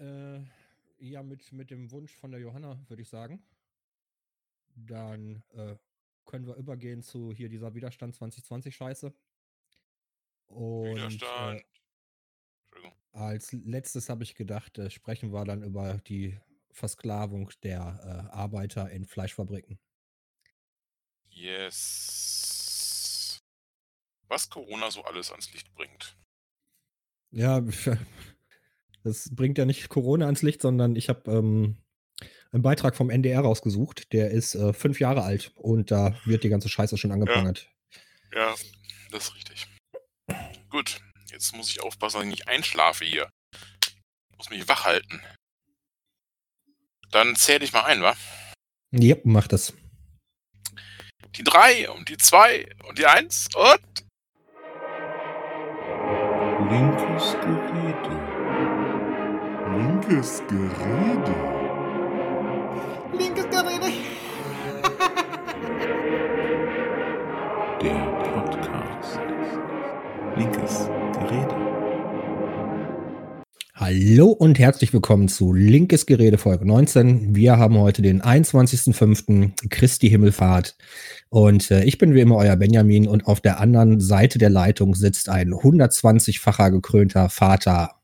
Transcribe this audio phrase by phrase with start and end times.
[0.00, 0.40] Äh,
[0.98, 3.42] ja, mit, mit dem Wunsch von der Johanna, würde ich sagen.
[4.74, 5.76] Dann äh,
[6.24, 9.14] können wir übergehen zu hier dieser Widerstand 2020 Scheiße.
[10.46, 11.60] Und Widerstand.
[11.60, 11.64] Äh,
[13.12, 16.38] als letztes habe ich gedacht, äh, sprechen wir dann über die
[16.70, 19.78] Versklavung der äh, Arbeiter in Fleischfabriken.
[21.28, 23.42] Yes.
[24.28, 26.16] Was Corona so alles ans Licht bringt.
[27.30, 27.60] Ja,
[29.02, 31.76] das bringt ja nicht Corona ans Licht, sondern ich habe ähm,
[32.52, 34.12] einen Beitrag vom NDR rausgesucht.
[34.12, 37.70] Der ist äh, fünf Jahre alt und da wird die ganze Scheiße schon angeprangert.
[38.32, 38.54] Ja, ja
[39.10, 39.66] das ist richtig.
[40.68, 43.28] Gut, jetzt muss ich aufpassen, dass ich nicht einschlafe hier.
[44.32, 45.20] Ich muss mich wach halten.
[47.10, 48.16] Dann zähle ich mal ein, wa?
[48.92, 49.72] Ja, mach das.
[51.36, 54.04] Die drei und die zwei und die eins und.
[56.70, 57.79] Linkes Gerede.
[59.80, 61.34] Linkes Gerede.
[63.18, 63.92] Linkes Gerede.
[67.80, 67.94] Der
[68.34, 69.20] Podcast.
[70.36, 71.56] Linkes Gerede.
[73.74, 77.34] Hallo und herzlich willkommen zu Linkes Gerede Folge 19.
[77.34, 79.70] Wir haben heute den 21.05.
[79.70, 80.76] Christi Himmelfahrt.
[81.30, 84.94] Und äh, ich bin wie immer euer Benjamin und auf der anderen Seite der Leitung
[84.94, 87.94] sitzt ein 120-facher gekrönter Vater.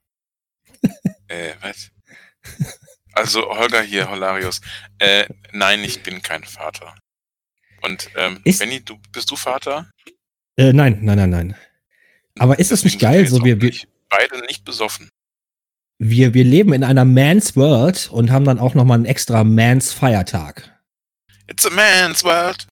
[1.28, 1.90] Äh, was?
[3.12, 4.60] Also Holger hier, Holarius.
[4.98, 6.94] Äh, nein, ich bin kein Vater.
[7.82, 9.90] Und ähm, Ist- Benny, du bist du Vater?
[10.56, 11.56] Äh, nein, nein, nein, nein.
[12.38, 13.72] Aber ist das nicht geil, so wir, wir,
[14.10, 15.08] beide nicht besoffen.
[15.98, 19.92] wir, wir leben in einer Man's World und haben dann auch nochmal einen extra Man's
[19.92, 20.70] Feiertag.
[21.48, 22.66] It's a man's world.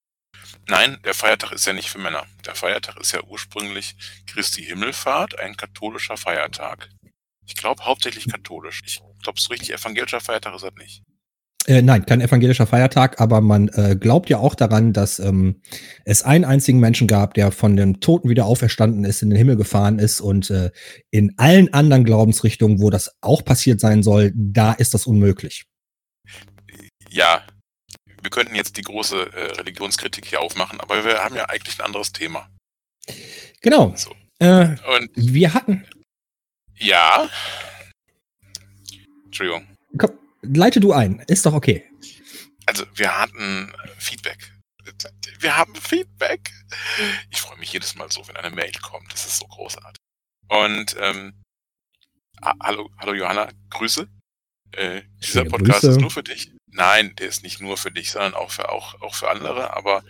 [0.69, 2.27] Nein, der Feiertag ist ja nicht für Männer.
[2.45, 6.89] Der Feiertag ist ja ursprünglich Christi Himmelfahrt, ein katholischer Feiertag.
[7.47, 8.83] Ich glaube hauptsächlich katholisch.
[8.87, 11.03] Ich glaube, so richtig evangelischer Feiertag ist das nicht.
[11.67, 15.63] Äh, nein, kein evangelischer Feiertag, aber man äh, glaubt ja auch daran, dass ähm,
[16.05, 19.57] es einen einzigen Menschen gab, der von den Toten wieder auferstanden ist, in den Himmel
[19.57, 20.71] gefahren ist und äh,
[21.11, 25.65] in allen anderen Glaubensrichtungen, wo das auch passiert sein soll, da ist das unmöglich.
[27.09, 27.47] Ja,
[28.21, 31.87] wir könnten jetzt die große äh, Religionskritik hier aufmachen, aber wir haben ja eigentlich ein
[31.87, 32.49] anderes Thema.
[33.63, 33.95] Genau.
[33.97, 34.11] So.
[34.39, 35.87] Äh, Und wir hatten,
[36.79, 37.29] ja.
[39.27, 39.67] Entschuldigung.
[39.99, 40.13] komm,
[40.43, 41.85] leite du ein, ist doch okay.
[42.67, 44.53] Also, wir hatten Feedback.
[45.41, 46.51] Wir haben Feedback.
[47.31, 49.13] Ich freue mich jedes Mal so, wenn eine Mail kommt.
[49.13, 49.97] Das ist so großartig.
[50.49, 51.43] Und ähm,
[52.43, 54.09] ha- hallo, hallo Johanna, Grüße.
[54.73, 55.91] Äh, dieser Podcast Grüße.
[55.93, 56.53] ist nur für dich.
[56.77, 59.75] Nein, der ist nicht nur für dich, sondern auch für auch, auch für andere.
[59.77, 60.03] Aber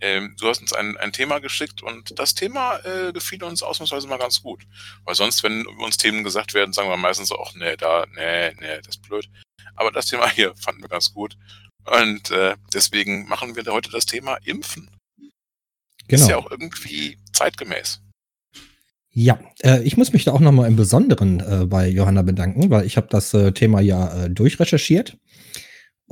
[0.00, 4.06] ähm, du hast uns ein, ein Thema geschickt und das Thema äh, gefiel uns ausnahmsweise
[4.06, 4.62] mal ganz gut.
[5.04, 8.52] Weil sonst, wenn uns Themen gesagt werden, sagen wir meistens so, ach nee, da, nee,
[8.60, 9.28] nee, das ist blöd.
[9.74, 11.36] Aber das Thema hier fanden wir ganz gut.
[11.84, 14.88] Und äh, deswegen machen wir heute das Thema Impfen.
[16.06, 16.46] Ist ja Genau.
[16.46, 18.00] auch irgendwie zeitgemäß.
[19.10, 22.86] Ja, äh, ich muss mich da auch nochmal im Besonderen äh, bei Johanna bedanken, weil
[22.86, 25.16] ich habe das äh, Thema ja durchrecherchiert.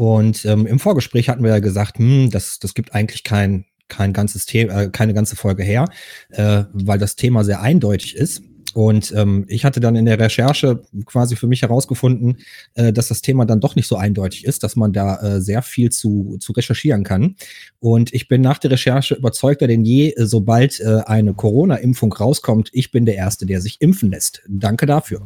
[0.00, 4.15] Und ähm, im Vorgespräch hatten wir ja gesagt, hm, das, das gibt eigentlich kein, kein
[4.15, 5.84] ganzes Thema, äh, keine ganze Folge her,
[6.31, 8.43] äh, weil das Thema sehr eindeutig ist.
[8.72, 12.39] Und ähm, ich hatte dann in der Recherche quasi für mich herausgefunden,
[12.77, 15.60] äh, dass das Thema dann doch nicht so eindeutig ist, dass man da äh, sehr
[15.60, 17.37] viel zu, zu recherchieren kann.
[17.78, 22.71] Und ich bin nach der Recherche überzeugter denn je, äh, sobald äh, eine Corona-Impfung rauskommt,
[22.72, 24.41] ich bin der Erste, der sich impfen lässt.
[24.49, 25.21] Danke dafür.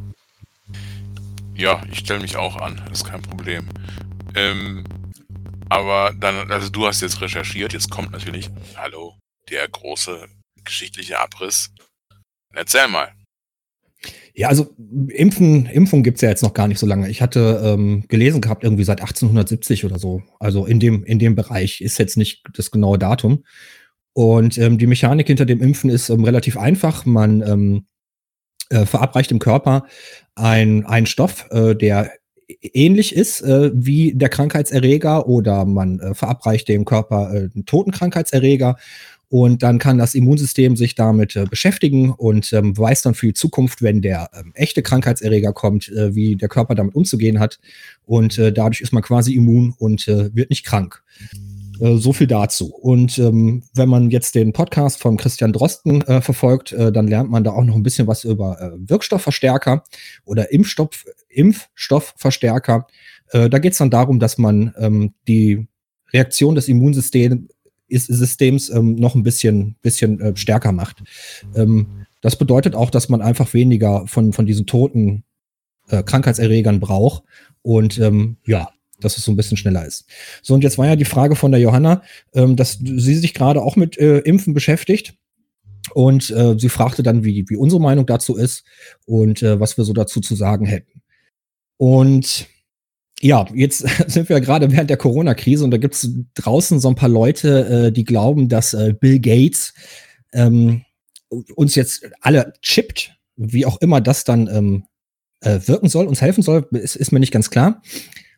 [1.55, 3.69] Ja, ich stelle mich auch an, das ist kein Problem.
[4.35, 4.83] Ähm,
[5.69, 9.17] aber dann, also du hast jetzt recherchiert, jetzt kommt natürlich, hallo,
[9.49, 10.27] der große
[10.63, 11.71] geschichtliche Abriss.
[12.53, 13.11] Erzähl mal.
[14.33, 14.75] Ja, also
[15.09, 17.09] Impfen, Impfung gibt's ja jetzt noch gar nicht so lange.
[17.09, 20.23] Ich hatte ähm, gelesen gehabt, irgendwie seit 1870 oder so.
[20.39, 23.45] Also in dem, in dem Bereich ist jetzt nicht das genaue Datum.
[24.13, 27.05] Und ähm, die Mechanik hinter dem Impfen ist ähm, relativ einfach.
[27.05, 27.87] Man ähm,
[28.69, 29.85] äh, verabreicht im Körper
[30.35, 32.11] ein, einen Stoff, äh, der
[32.47, 37.91] ähnlich ist äh, wie der Krankheitserreger oder man äh, verabreicht dem Körper äh, einen toten
[37.91, 38.77] Krankheitserreger
[39.29, 43.33] und dann kann das Immunsystem sich damit äh, beschäftigen und ähm, weiß dann für die
[43.33, 47.59] Zukunft, wenn der ähm, echte Krankheitserreger kommt, äh, wie der Körper damit umzugehen hat.
[48.05, 51.03] Und äh, dadurch ist man quasi immun und äh, wird nicht krank.
[51.79, 52.73] Äh, so viel dazu.
[52.73, 57.43] Und ähm, wenn man jetzt den Podcast von Christian Drosten äh, verfolgt, dann lernt man
[57.43, 59.83] da auch noch ein bisschen was über Wirkstoffverstärker
[60.23, 61.03] oder Impfstoff,
[61.35, 62.87] Impfstoffverstärker.
[63.31, 65.67] Äh, da geht es dann darum, dass man ähm, die
[66.13, 71.03] Reaktion des Immunsystems ähm, noch ein bisschen, bisschen äh, stärker macht.
[71.55, 75.23] Ähm, das bedeutet auch, dass man einfach weniger von, von diesen toten
[75.89, 77.23] äh, Krankheitserregern braucht.
[77.61, 80.05] Und ähm, ja, dass es so ein bisschen schneller ist.
[80.41, 82.01] So, und jetzt war ja die Frage von der Johanna,
[82.33, 85.15] ähm, dass sie sich gerade auch mit äh, Impfen beschäftigt.
[85.93, 88.63] Und äh, sie fragte dann, wie, wie unsere Meinung dazu ist
[89.05, 91.01] und äh, was wir so dazu zu sagen hätten.
[91.77, 92.47] Und
[93.19, 96.95] ja, jetzt sind wir gerade während der Corona-Krise und da gibt es draußen so ein
[96.95, 99.73] paar Leute, äh, die glauben, dass äh, Bill Gates
[100.33, 100.85] ähm,
[101.29, 104.85] uns jetzt alle chippt, wie auch immer das dann ähm,
[105.41, 107.81] äh, wirken soll, uns helfen soll, ist, ist mir nicht ganz klar.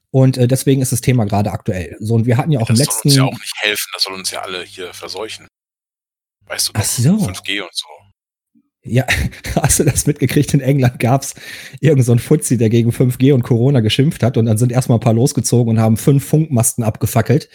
[0.10, 1.98] Und äh, deswegen ist das Thema gerade aktuell.
[2.00, 3.10] So, und wir hatten ja auch das im letzten.
[3.10, 5.48] Das soll uns ja auch nicht helfen, das soll uns ja alle hier verseuchen.
[6.46, 7.10] Weißt du, Ach so.
[7.16, 7.86] 5G und so.
[8.90, 9.06] Ja,
[9.56, 10.54] hast du das mitgekriegt?
[10.54, 11.36] In England gab's
[11.80, 14.98] irgend so einen Fuzzi, der gegen 5G und Corona geschimpft hat und dann sind erstmal
[14.98, 17.50] ein paar losgezogen und haben fünf Funkmasten abgefackelt,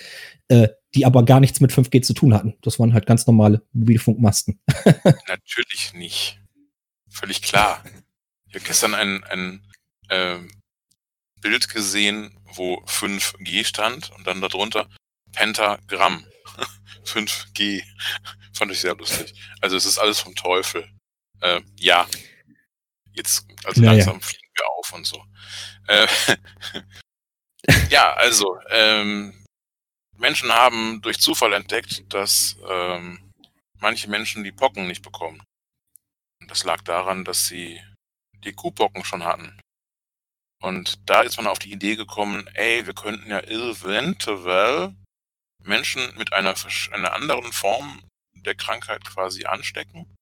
[0.49, 2.55] äh, die aber gar nichts mit 5G zu tun hatten.
[2.63, 4.61] Das waren halt ganz normale Mobilfunkmasten.
[5.29, 6.39] Natürlich nicht.
[7.09, 7.83] Völlig klar.
[8.49, 9.63] Ich habe gestern ein, ein
[10.09, 10.39] äh,
[11.41, 14.89] Bild gesehen, wo 5G stand und dann darunter
[15.33, 16.25] Pentagramm.
[17.05, 17.83] 5G.
[18.53, 19.35] Fand ich sehr lustig.
[19.61, 20.89] Also es ist alles vom Teufel.
[21.43, 22.09] Äh, ja.
[23.13, 23.93] Jetzt, also Naja.
[23.93, 25.23] langsam fliegen wir auf und so.
[25.89, 26.07] Äh,
[27.91, 29.45] ja, also, ähm,
[30.17, 33.33] Menschen haben durch Zufall entdeckt, dass ähm,
[33.75, 35.43] manche Menschen die Pocken nicht bekommen.
[36.41, 37.83] Und das lag daran, dass sie
[38.45, 39.59] die Kuhpocken schon hatten.
[40.63, 44.95] Und da ist man auf die Idee gekommen, ey, wir könnten ja eventuell
[45.65, 46.55] Menschen mit einer,
[46.93, 48.03] einer anderen Form
[48.35, 50.15] der Krankheit quasi anstecken.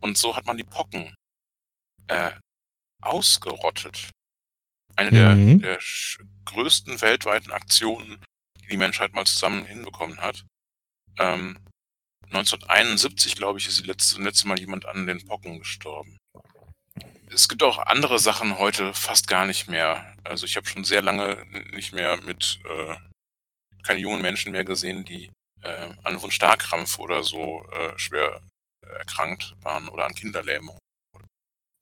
[0.00, 1.14] Und so hat man die Pocken
[2.08, 2.32] äh,
[3.02, 4.10] ausgerottet.
[4.96, 5.60] Eine der, Mhm.
[5.60, 5.78] der
[6.46, 8.22] größten weltweiten Aktionen,
[8.62, 10.44] die die Menschheit mal zusammen hinbekommen hat.
[11.18, 11.58] Ähm,
[12.30, 16.16] 1971, glaube ich, ist die letzte, letzte Mal jemand an den Pocken gestorben.
[17.32, 20.16] Es gibt auch andere Sachen heute fast gar nicht mehr.
[20.24, 22.96] Also ich habe schon sehr lange nicht mehr mit äh,
[23.84, 25.30] keine jungen Menschen mehr gesehen, die
[25.62, 28.40] äh, an Wundstarkrampf oder so äh, schwer
[28.98, 30.78] erkrankt waren oder an Kinderlähmung.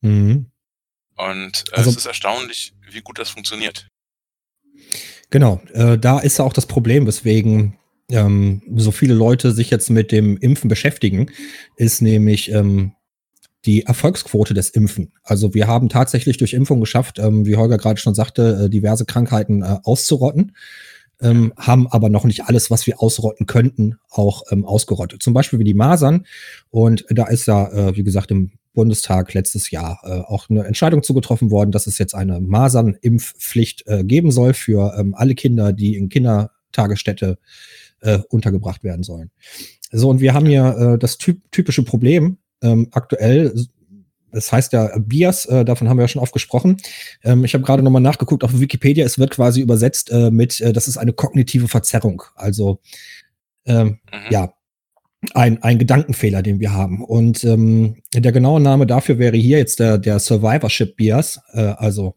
[0.01, 0.51] Mhm.
[1.17, 3.89] Und äh, Also- es ist erstaunlich, wie gut das funktioniert.
[5.31, 7.79] Genau, äh, da ist ja auch das Problem, weswegen
[8.11, 11.31] ähm, so viele Leute sich jetzt mit dem Impfen beschäftigen,
[11.77, 12.95] ist nämlich ähm,
[13.67, 15.13] die Erfolgsquote des Impfen.
[15.23, 19.05] Also wir haben tatsächlich durch Impfung geschafft, ähm, wie Holger gerade schon sagte, äh, diverse
[19.05, 20.57] Krankheiten äh, auszurotten,
[21.21, 25.23] ähm, haben aber noch nicht alles, was wir ausrotten könnten, auch ähm, ausgerottet.
[25.23, 26.27] Zum Beispiel wie die Masern.
[26.71, 31.03] Und da ist ja, äh, wie gesagt, im Bundestag letztes Jahr äh, auch eine Entscheidung
[31.03, 35.97] zugetroffen worden, dass es jetzt eine Masernimpfpflicht äh, geben soll für ähm, alle Kinder, die
[35.97, 37.39] in Kindertagesstätte
[38.01, 39.31] äh, untergebracht werden sollen.
[39.91, 43.53] So, und wir haben hier äh, das typ typische Problem ähm, aktuell.
[44.33, 46.77] Das heißt ja Bias, äh, davon haben wir ja schon oft gesprochen.
[47.25, 50.73] Ähm, ich habe gerade nochmal nachgeguckt auf Wikipedia, es wird quasi übersetzt äh, mit, äh,
[50.73, 52.23] das ist eine kognitive Verzerrung.
[52.35, 52.81] Also
[53.67, 54.31] ähm, Mhm.
[54.31, 54.53] ja,
[55.35, 57.05] ein, ein Gedankenfehler, den wir haben.
[57.05, 62.15] Und ähm, der genaue Name dafür wäre hier jetzt der, der Survivorship Bias, äh, also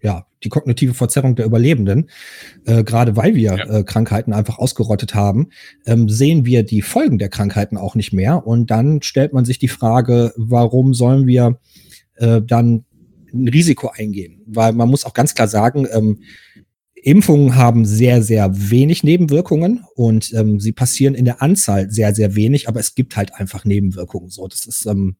[0.00, 2.10] ja, die kognitive Verzerrung der Überlebenden.
[2.66, 3.78] Äh, Gerade weil wir Ja.
[3.78, 5.48] äh, Krankheiten einfach ausgerottet haben,
[5.86, 8.46] ähm, sehen wir die Folgen der Krankheiten auch nicht mehr.
[8.46, 11.58] Und dann stellt man sich die Frage, warum sollen wir
[12.16, 12.84] äh, dann
[13.32, 14.42] ein Risiko eingehen?
[14.46, 16.18] Weil man muss auch ganz klar sagen, ähm,
[16.94, 22.36] Impfungen haben sehr, sehr wenig Nebenwirkungen und ähm, sie passieren in der Anzahl sehr, sehr
[22.36, 24.30] wenig, aber es gibt halt einfach Nebenwirkungen.
[24.30, 25.16] So, das ist ähm,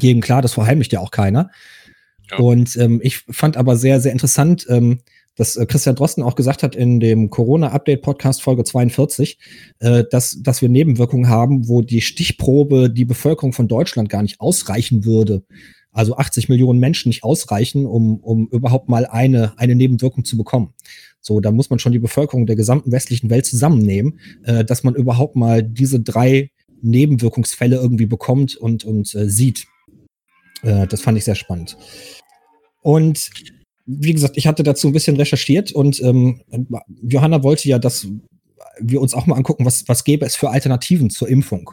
[0.00, 1.50] jedem klar, das verheimlicht ja auch keiner.
[2.38, 5.00] Und ähm, ich fand aber sehr, sehr interessant, ähm,
[5.36, 9.38] dass äh, Christian Drosten auch gesagt hat in dem Corona-Update-Podcast Folge 42,
[9.80, 14.40] äh, dass, dass wir Nebenwirkungen haben, wo die Stichprobe die Bevölkerung von Deutschland gar nicht
[14.40, 15.44] ausreichen würde.
[15.92, 20.74] Also 80 Millionen Menschen nicht ausreichen, um, um überhaupt mal eine, eine Nebenwirkung zu bekommen.
[21.20, 24.94] So, da muss man schon die Bevölkerung der gesamten westlichen Welt zusammennehmen, äh, dass man
[24.94, 26.50] überhaupt mal diese drei
[26.82, 29.66] Nebenwirkungsfälle irgendwie bekommt und, und äh, sieht.
[30.64, 31.76] Äh, das fand ich sehr spannend.
[32.82, 33.30] Und
[33.86, 36.40] wie gesagt, ich hatte dazu ein bisschen recherchiert und ähm,
[37.02, 38.06] Johanna wollte ja, dass
[38.80, 41.70] wir uns auch mal angucken, was, was gäbe es für Alternativen zur Impfung.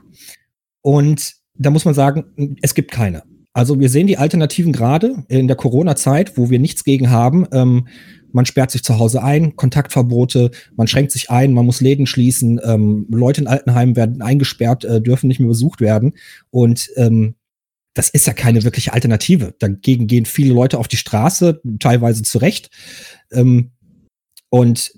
[0.81, 3.23] Und da muss man sagen, es gibt keine.
[3.53, 7.45] Also wir sehen die Alternativen gerade in der Corona-Zeit, wo wir nichts gegen haben.
[7.51, 7.87] Ähm,
[8.31, 12.61] man sperrt sich zu Hause ein, Kontaktverbote, man schränkt sich ein, man muss Läden schließen,
[12.63, 16.13] ähm, Leute in Altenheimen werden eingesperrt, äh, dürfen nicht mehr besucht werden.
[16.49, 17.35] Und ähm,
[17.93, 19.53] das ist ja keine wirkliche Alternative.
[19.59, 22.69] Dagegen gehen viele Leute auf die Straße, teilweise zu Recht.
[23.31, 23.71] Ähm,
[24.49, 24.91] und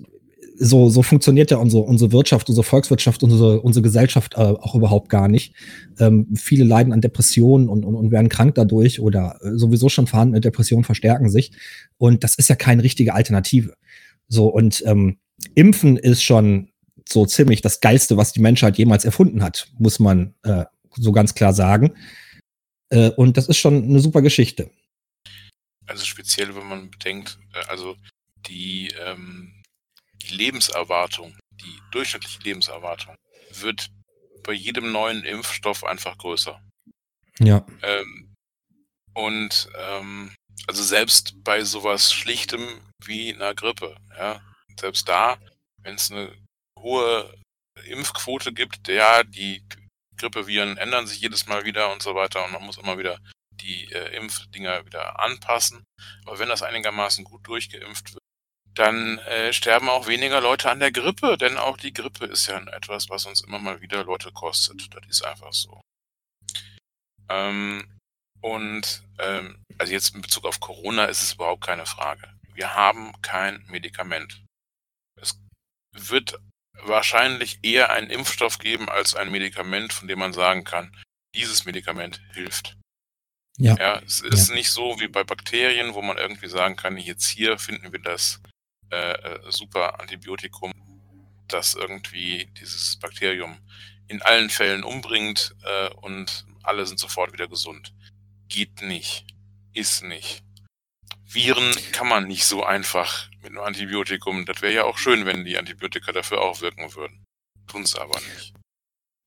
[0.56, 5.08] so, so funktioniert ja unsere, unsere Wirtschaft, unsere Volkswirtschaft, unsere, unsere Gesellschaft äh, auch überhaupt
[5.08, 5.54] gar nicht.
[5.98, 10.06] Ähm, viele leiden an Depressionen und, und, und werden krank dadurch oder äh, sowieso schon
[10.06, 11.52] vorhandene Depressionen verstärken sich.
[11.98, 13.74] Und das ist ja keine richtige Alternative.
[14.28, 15.18] So, und ähm,
[15.54, 16.68] Impfen ist schon
[17.08, 20.64] so ziemlich das Geilste, was die Menschheit jemals erfunden hat, muss man äh,
[20.96, 21.92] so ganz klar sagen.
[22.90, 24.70] Äh, und das ist schon eine super Geschichte.
[25.86, 27.96] Also speziell, wenn man bedenkt, äh, also
[28.46, 29.62] die, ähm,
[30.22, 33.14] die Lebenserwartung, die durchschnittliche Lebenserwartung
[33.52, 33.90] wird
[34.42, 36.60] bei jedem neuen Impfstoff einfach größer.
[37.38, 37.66] Ja.
[37.82, 38.34] Ähm,
[39.14, 40.34] und ähm,
[40.66, 44.40] also selbst bei sowas Schlichtem wie einer Grippe, ja,
[44.78, 45.38] selbst da,
[45.82, 46.36] wenn es eine
[46.78, 47.32] hohe
[47.86, 49.62] Impfquote gibt, ja, die
[50.16, 53.18] Grippeviren ändern sich jedes Mal wieder und so weiter und man muss immer wieder
[53.50, 55.84] die äh, Impfdinger wieder anpassen.
[56.26, 58.22] Aber wenn das einigermaßen gut durchgeimpft wird,
[58.74, 62.58] dann äh, sterben auch weniger Leute an der Grippe, denn auch die Grippe ist ja
[62.72, 64.92] etwas, was uns immer mal wieder Leute kostet.
[64.94, 65.80] Das ist einfach so.
[67.28, 67.98] Ähm,
[68.40, 72.28] und ähm, also jetzt in Bezug auf Corona ist es überhaupt keine Frage.
[72.52, 74.44] Wir haben kein Medikament.
[75.20, 75.38] Es
[75.92, 76.38] wird
[76.82, 80.94] wahrscheinlich eher einen Impfstoff geben als ein Medikament, von dem man sagen kann,
[81.34, 82.76] dieses Medikament hilft.
[83.56, 83.76] Ja.
[83.78, 87.58] Ja, es ist nicht so wie bei Bakterien, wo man irgendwie sagen kann, jetzt hier
[87.58, 88.40] finden wir das
[88.90, 90.72] äh, äh, super Antibiotikum,
[91.46, 93.58] das irgendwie dieses Bakterium
[94.08, 97.94] in allen Fällen umbringt äh, und alle sind sofort wieder gesund.
[98.48, 99.26] Geht nicht.
[99.72, 100.42] Ist nicht.
[101.24, 104.44] Viren kann man nicht so einfach mit einem Antibiotikum.
[104.46, 107.24] Das wäre ja auch schön, wenn die Antibiotika dafür auch wirken würden.
[107.68, 108.54] Tun es aber nicht.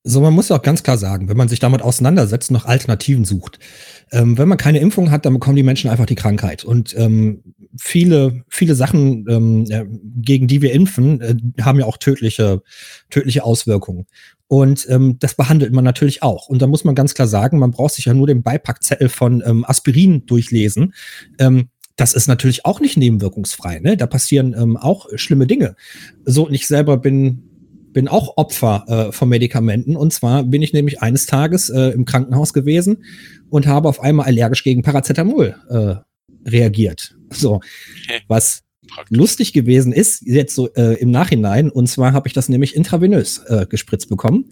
[0.03, 3.59] So, man muss auch ganz klar sagen, wenn man sich damit auseinandersetzt, noch Alternativen sucht.
[4.11, 6.63] Ähm, wenn man keine Impfung hat, dann bekommen die Menschen einfach die Krankheit.
[6.63, 7.43] Und ähm,
[7.77, 9.85] viele, viele Sachen, ähm, äh,
[10.21, 12.61] gegen die wir impfen, äh, haben ja auch tödliche,
[13.09, 14.07] tödliche Auswirkungen.
[14.47, 16.47] Und ähm, das behandelt man natürlich auch.
[16.47, 19.43] Und da muss man ganz klar sagen, man braucht sich ja nur den Beipackzettel von
[19.45, 20.93] ähm, Aspirin durchlesen.
[21.97, 23.79] Das ist natürlich auch nicht nebenwirkungsfrei.
[23.79, 23.97] Ne?
[23.97, 25.75] Da passieren ähm, auch schlimme Dinge.
[26.23, 27.43] So, und ich selber bin
[27.97, 29.95] bin auch Opfer äh, von Medikamenten.
[29.95, 33.03] Und zwar bin ich nämlich eines Tages äh, im Krankenhaus gewesen
[33.49, 35.95] und habe auf einmal allergisch gegen Paracetamol äh,
[36.47, 37.15] reagiert.
[37.31, 37.59] So,
[38.27, 38.61] was
[39.09, 43.39] lustig gewesen ist, jetzt so äh, im Nachhinein, und zwar habe ich das nämlich intravenös
[43.47, 44.51] äh, gespritzt bekommen.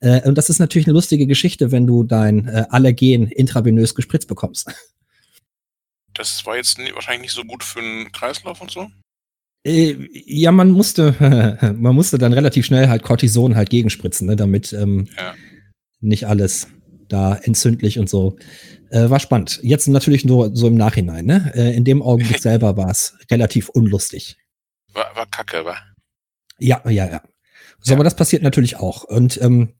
[0.00, 4.28] Äh, und das ist natürlich eine lustige Geschichte, wenn du dein äh, Allergen intravenös gespritzt
[4.28, 4.70] bekommst.
[6.16, 8.88] Das war jetzt wahrscheinlich nicht so gut für den Kreislauf und so.
[9.64, 11.14] Äh, ja, man musste,
[11.78, 15.34] man musste dann relativ schnell halt Cortison halt gegenspritzen, ne, damit ähm, Ja.
[16.00, 16.68] nicht alles
[17.08, 18.36] da entzündlich und so.
[18.90, 19.60] Äh, war spannend.
[19.62, 21.52] Jetzt natürlich nur so im Nachhinein, ne?
[21.54, 24.36] Äh, in dem Augenblick selber war es relativ unlustig.
[24.92, 25.76] War, war kacke, war.
[26.58, 27.22] Ja, ja, ja.
[27.80, 27.96] So, Ja.
[27.96, 29.04] aber das passiert natürlich auch.
[29.04, 29.74] Und ähm,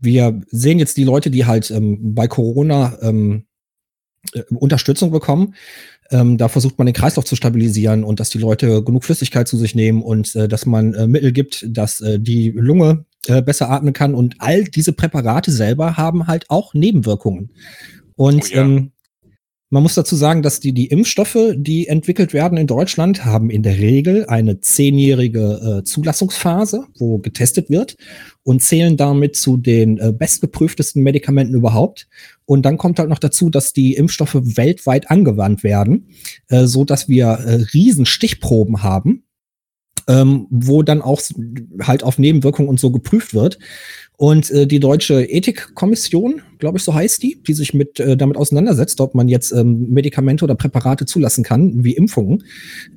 [0.00, 3.45] wir sehen jetzt die Leute, die halt ähm, bei Corona ähm,
[4.34, 5.54] äh, Unterstützung bekommen.
[6.10, 9.56] Ähm, da versucht man den Kreislauf zu stabilisieren und dass die Leute genug Flüssigkeit zu
[9.56, 13.70] sich nehmen und äh, dass man äh, Mittel gibt, dass äh, die Lunge äh, besser
[13.70, 14.14] atmen kann.
[14.14, 17.50] Und all diese Präparate selber haben halt auch Nebenwirkungen.
[18.14, 18.62] Und Oh ja.
[18.62, 18.92] ähm,
[19.68, 23.64] man muss dazu sagen, dass die, die Impfstoffe, die entwickelt werden in Deutschland, haben in
[23.64, 27.96] der Regel eine zehnjährige äh, Zulassungsphase, wo getestet wird
[28.44, 32.06] und zählen damit zu den äh, bestgeprüftesten Medikamenten überhaupt.
[32.44, 36.10] Und dann kommt halt noch dazu, dass die Impfstoffe weltweit angewandt werden,
[36.48, 39.24] äh, so dass wir äh, riesen Stichproben haben,
[40.06, 41.20] ähm, wo dann auch
[41.82, 43.58] halt auf Nebenwirkungen und so geprüft wird.
[44.16, 48.38] Und äh, die deutsche Ethikkommission, glaube ich, so heißt die, die sich mit äh, damit
[48.38, 52.44] auseinandersetzt, ob man jetzt ähm, Medikamente oder Präparate zulassen kann, wie Impfungen,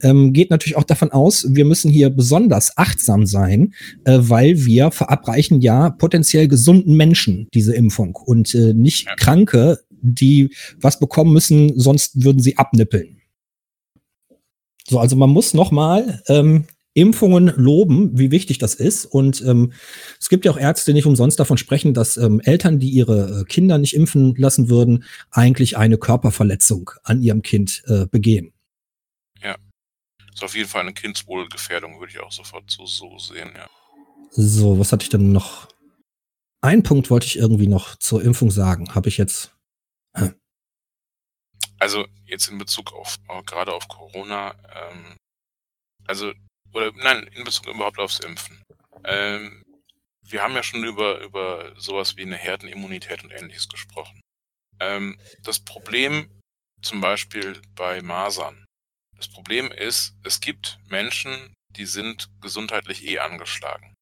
[0.01, 3.73] ähm, geht natürlich auch davon aus, wir müssen hier besonders achtsam sein,
[4.05, 9.07] äh, weil wir verabreichen ja potenziell gesunden Menschen diese Impfung und äh, nicht.
[9.17, 10.49] Kranke, die
[10.79, 13.17] was bekommen müssen, sonst würden sie abnippeln.
[14.87, 16.65] So, also man muss nochmal ähm,
[16.99, 19.05] Impfungen loben, wie wichtig das ist.
[19.05, 19.73] Und ähm,
[20.19, 23.41] es gibt ja auch Ärzte, die nicht umsonst davon sprechen, dass ähm, Eltern, die ihre
[23.41, 28.53] äh, Kinder nicht impfen lassen würden, eigentlich eine Körperverletzung an ihrem Kind äh, begehen.
[30.39, 33.69] Ist auf jeden Fall eine Kindswohlgefährdung, würde ich auch sofort so, so sehen, ja.
[34.31, 35.67] So, was hatte ich denn noch?
[36.61, 38.95] Ein Punkt wollte ich irgendwie noch zur Impfung sagen.
[38.95, 39.53] Habe ich jetzt.
[41.77, 45.17] Also jetzt in Bezug auf äh, gerade auf Corona, ähm,
[46.05, 46.31] also
[46.73, 48.61] oder nein, in Bezug überhaupt aufs Impfen.
[49.03, 49.63] Ähm,
[50.21, 54.21] wir haben ja schon über über sowas wie eine Herdenimmunität und ähnliches gesprochen.
[54.79, 56.29] Ähm, das Problem
[56.81, 58.65] zum Beispiel bei Masern.
[59.17, 63.93] Das Problem ist, es gibt Menschen, die sind gesundheitlich eh angeschlagen.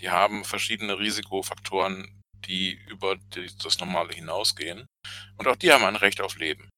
[0.00, 3.16] Die haben verschiedene Risikofaktoren, die über
[3.62, 4.86] das Normale hinausgehen.
[5.36, 6.70] Und auch die haben ein Recht auf Leben.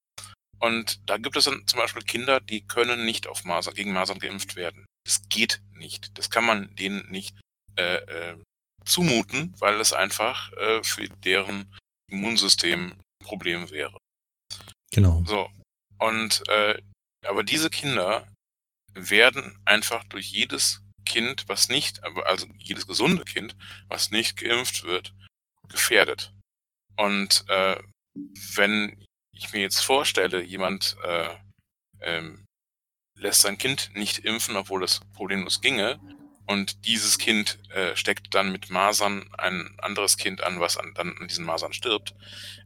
[0.59, 4.19] Und da gibt es dann zum Beispiel Kinder, die können nicht auf Masern, gegen Masern
[4.19, 4.87] geimpft werden.
[5.05, 6.17] Das geht nicht.
[6.19, 7.37] Das kann man denen nicht
[7.77, 8.37] äh, äh,
[8.85, 11.75] zumuten, weil es einfach äh, für deren
[12.11, 13.99] Immunsystem ein Problem wäre.
[14.93, 15.23] Genau.
[15.27, 15.51] So.
[15.99, 16.81] Und äh,
[17.25, 18.29] aber diese Kinder
[18.93, 23.57] werden einfach durch jedes Kind, was nicht, also jedes gesunde Kind,
[23.89, 25.15] was nicht geimpft wird,
[25.69, 26.33] gefährdet.
[26.97, 27.81] Und äh,
[28.55, 31.37] wenn ich mir jetzt vorstelle, jemand äh,
[32.01, 32.44] ähm,
[33.17, 35.99] lässt sein Kind nicht impfen, obwohl es problemlos ginge,
[36.47, 41.17] und dieses Kind äh, steckt dann mit Masern ein anderes Kind an, was an, dann
[41.19, 42.15] an diesen Masern stirbt,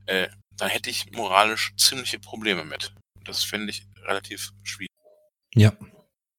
[0.06, 2.92] äh, dann hätte ich moralisch ziemliche Probleme mit.
[3.24, 4.90] Das fände ich relativ schwierig.
[5.54, 5.72] Ja.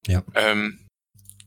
[0.08, 0.24] Ja.
[0.36, 0.86] Ähm,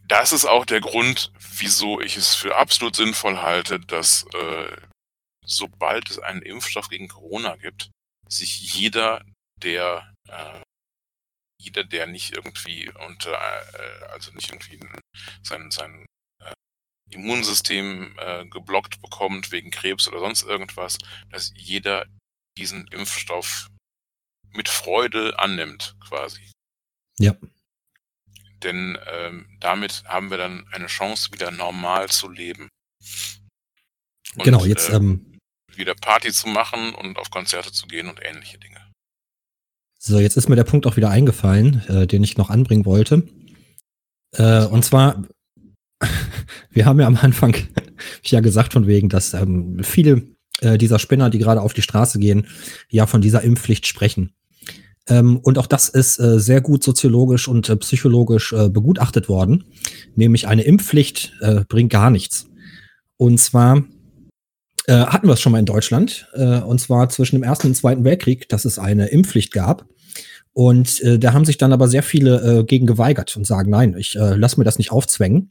[0.09, 4.77] das ist auch der Grund, wieso ich es für absolut sinnvoll halte, dass äh,
[5.45, 7.91] sobald es einen Impfstoff gegen Corona gibt,
[8.29, 9.25] sich jeder,
[9.63, 10.61] der äh,
[11.63, 14.81] jeder, der nicht irgendwie unter, äh, also nicht irgendwie
[15.43, 16.07] sein, sein
[16.41, 16.53] äh,
[17.11, 20.99] Immunsystem äh, geblockt bekommt wegen Krebs oder sonst irgendwas,
[21.31, 22.07] dass jeder
[22.59, 23.69] diesen Impfstoff
[24.51, 26.51] mit Freude annimmt, quasi.
[27.19, 27.35] Ja.
[28.63, 32.69] Denn ähm, damit haben wir dann eine Chance, wieder normal zu leben.
[34.35, 35.39] Und, genau, jetzt äh, ähm,
[35.75, 38.72] wieder Party zu machen und auf Konzerte zu gehen und ähnliche Dinge.
[40.05, 43.23] So, jetzt ist mir der Punkt auch wieder eingefallen, äh, den ich noch anbringen wollte.
[44.33, 45.23] Äh, und zwar,
[46.71, 47.55] wir haben ja am Anfang
[48.25, 50.23] ja gesagt von wegen, dass ähm, viele
[50.61, 52.49] äh, dieser Spinner, die gerade auf die Straße gehen,
[52.89, 54.33] ja von dieser Impfpflicht sprechen.
[55.07, 59.67] Ähm, und auch das ist äh, sehr gut soziologisch und äh, psychologisch äh, begutachtet worden.
[60.17, 62.49] Nämlich eine Impfpflicht äh, bringt gar nichts.
[63.19, 63.85] Und zwar
[64.87, 66.29] äh, hatten wir es schon mal in Deutschland.
[66.35, 69.87] Äh, und zwar zwischen dem Ersten und Zweiten Weltkrieg, dass es eine Impfpflicht gab.
[70.53, 73.97] Und äh, da haben sich dann aber sehr viele äh, gegen geweigert und sagen, nein,
[73.97, 75.51] ich äh, lass mir das nicht aufzwängen.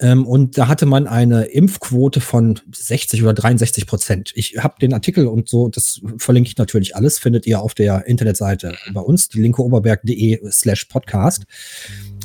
[0.00, 4.32] Ähm, und da hatte man eine Impfquote von 60 oder 63 Prozent.
[4.34, 8.06] Ich habe den Artikel und so, das verlinke ich natürlich alles, findet ihr auf der
[8.06, 11.44] Internetseite bei uns, die linkeoberberg.de slash podcast.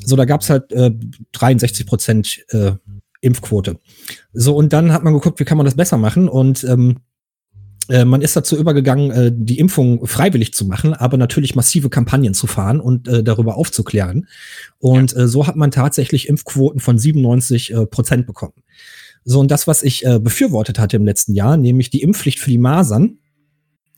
[0.06, 0.92] So, da gab's halt äh,
[1.34, 2.74] 63 Prozent äh,
[3.26, 3.80] Impfquote.
[4.34, 6.98] So, und dann hat man geguckt, wie kann man das besser machen und ähm,
[7.88, 12.34] äh, man ist dazu übergegangen, äh, die Impfung freiwillig zu machen, aber natürlich massive Kampagnen
[12.34, 14.28] zu fahren und äh, darüber aufzuklären.
[14.80, 15.28] Und ja.
[15.28, 18.54] so hat man tatsächlich Impfquoten von 97 Prozent bekommen.
[19.24, 22.60] So, und das, was ich befürwortet hatte im letzten Jahr, nämlich die Impfpflicht für die
[22.60, 23.18] Masern,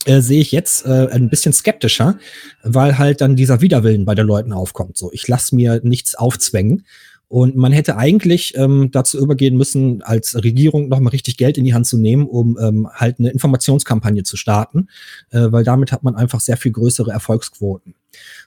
[0.06, 2.18] sehe ich jetzt ein bisschen skeptischer,
[2.64, 4.96] weil halt dann dieser Widerwillen bei den Leuten aufkommt.
[4.98, 6.86] So, ich lasse mir nichts aufzwängen.
[7.30, 11.74] Und man hätte eigentlich ähm, dazu übergehen müssen, als Regierung nochmal richtig Geld in die
[11.74, 14.88] Hand zu nehmen, um ähm, halt eine Informationskampagne zu starten,
[15.32, 17.96] äh, weil damit hat man einfach sehr viel größere Erfolgsquoten.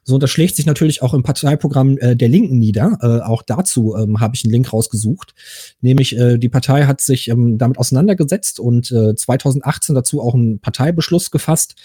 [0.03, 2.99] So, und das schlägt sich natürlich auch im Parteiprogramm äh, der Linken nieder.
[3.03, 5.35] Äh, auch dazu ähm, habe ich einen Link rausgesucht.
[5.81, 10.59] Nämlich, äh, die Partei hat sich ähm, damit auseinandergesetzt und äh, 2018 dazu auch einen
[10.59, 11.77] Parteibeschluss gefasst,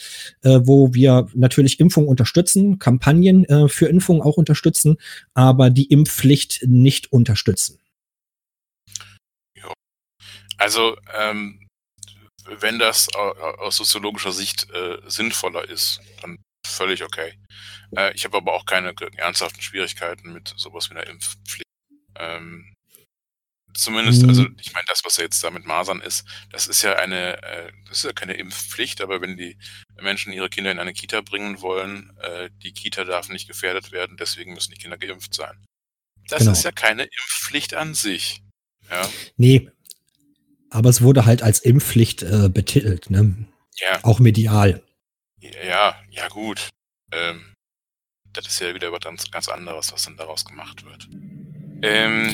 [0.44, 4.98] äh, wo wir natürlich Impfungen unterstützen, Kampagnen äh, für Impfungen auch unterstützen,
[5.34, 7.80] aber die Impfpflicht nicht unterstützen.
[9.56, 9.74] Ja.
[10.58, 11.60] Also, ähm,
[12.60, 17.34] wenn das aus soziologischer Sicht äh, sinnvoller ist, dann völlig okay.
[17.96, 21.66] Äh, ich habe aber auch keine ernsthaften Schwierigkeiten mit sowas wie einer Impfpflicht.
[22.18, 22.74] Ähm,
[23.74, 24.48] zumindest, also mhm.
[24.48, 27.72] also ich meine, das, was jetzt da mit Masern ist, das ist ja eine, äh,
[27.88, 29.58] das ist ja keine Impfpflicht, aber wenn die
[30.02, 34.18] Menschen ihre Kinder in eine Kita bringen wollen, äh, die Kita darf nicht gefährdet werden,
[34.18, 35.66] deswegen müssen die Kinder geimpft sein.
[36.28, 36.54] Das genau.
[36.54, 38.42] ist ja keine Impfpflicht an sich.
[38.90, 39.10] Ja?
[39.38, 39.70] Nee,
[40.70, 43.36] aber es wurde halt als Impfpflicht äh, betitelt, ne?
[43.78, 44.00] Ja.
[44.04, 44.82] Auch medial.
[45.68, 46.70] Ja, ja gut.
[47.12, 47.54] Ähm,
[48.34, 49.00] das ist ja wieder was
[49.32, 51.08] ganz, anderes, was dann daraus gemacht wird.
[51.82, 52.34] Ähm,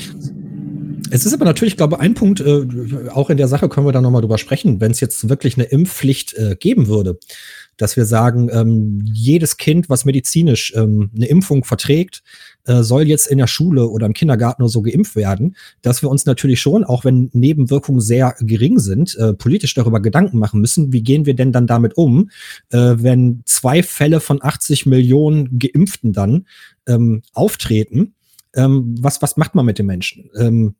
[1.11, 3.91] es ist aber natürlich, glaube ich, ein Punkt, äh, auch in der Sache können wir
[3.91, 7.19] da nochmal drüber sprechen, wenn es jetzt wirklich eine Impfpflicht äh, geben würde,
[7.77, 12.23] dass wir sagen, ähm, jedes Kind, was medizinisch ähm, eine Impfung verträgt,
[12.65, 16.09] äh, soll jetzt in der Schule oder im Kindergarten oder so geimpft werden, dass wir
[16.09, 20.93] uns natürlich schon, auch wenn Nebenwirkungen sehr gering sind, äh, politisch darüber Gedanken machen müssen,
[20.93, 22.29] wie gehen wir denn dann damit um,
[22.69, 26.47] äh, wenn zwei Fälle von 80 Millionen Geimpften dann
[26.87, 28.15] ähm, auftreten.
[28.53, 30.29] Ähm, was, was macht man mit den Menschen?
[30.37, 30.75] Ähm,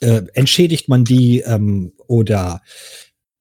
[0.00, 2.62] äh, entschädigt man die ähm, oder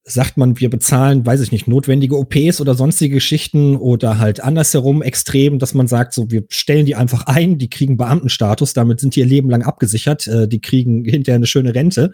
[0.09, 5.01] sagt man, wir bezahlen, weiß ich nicht, notwendige OPs oder sonstige Geschichten oder halt andersherum
[5.01, 9.15] extrem, dass man sagt, so, wir stellen die einfach ein, die kriegen Beamtenstatus, damit sind
[9.15, 12.13] die ihr Leben lang abgesichert, äh, die kriegen hinterher eine schöne Rente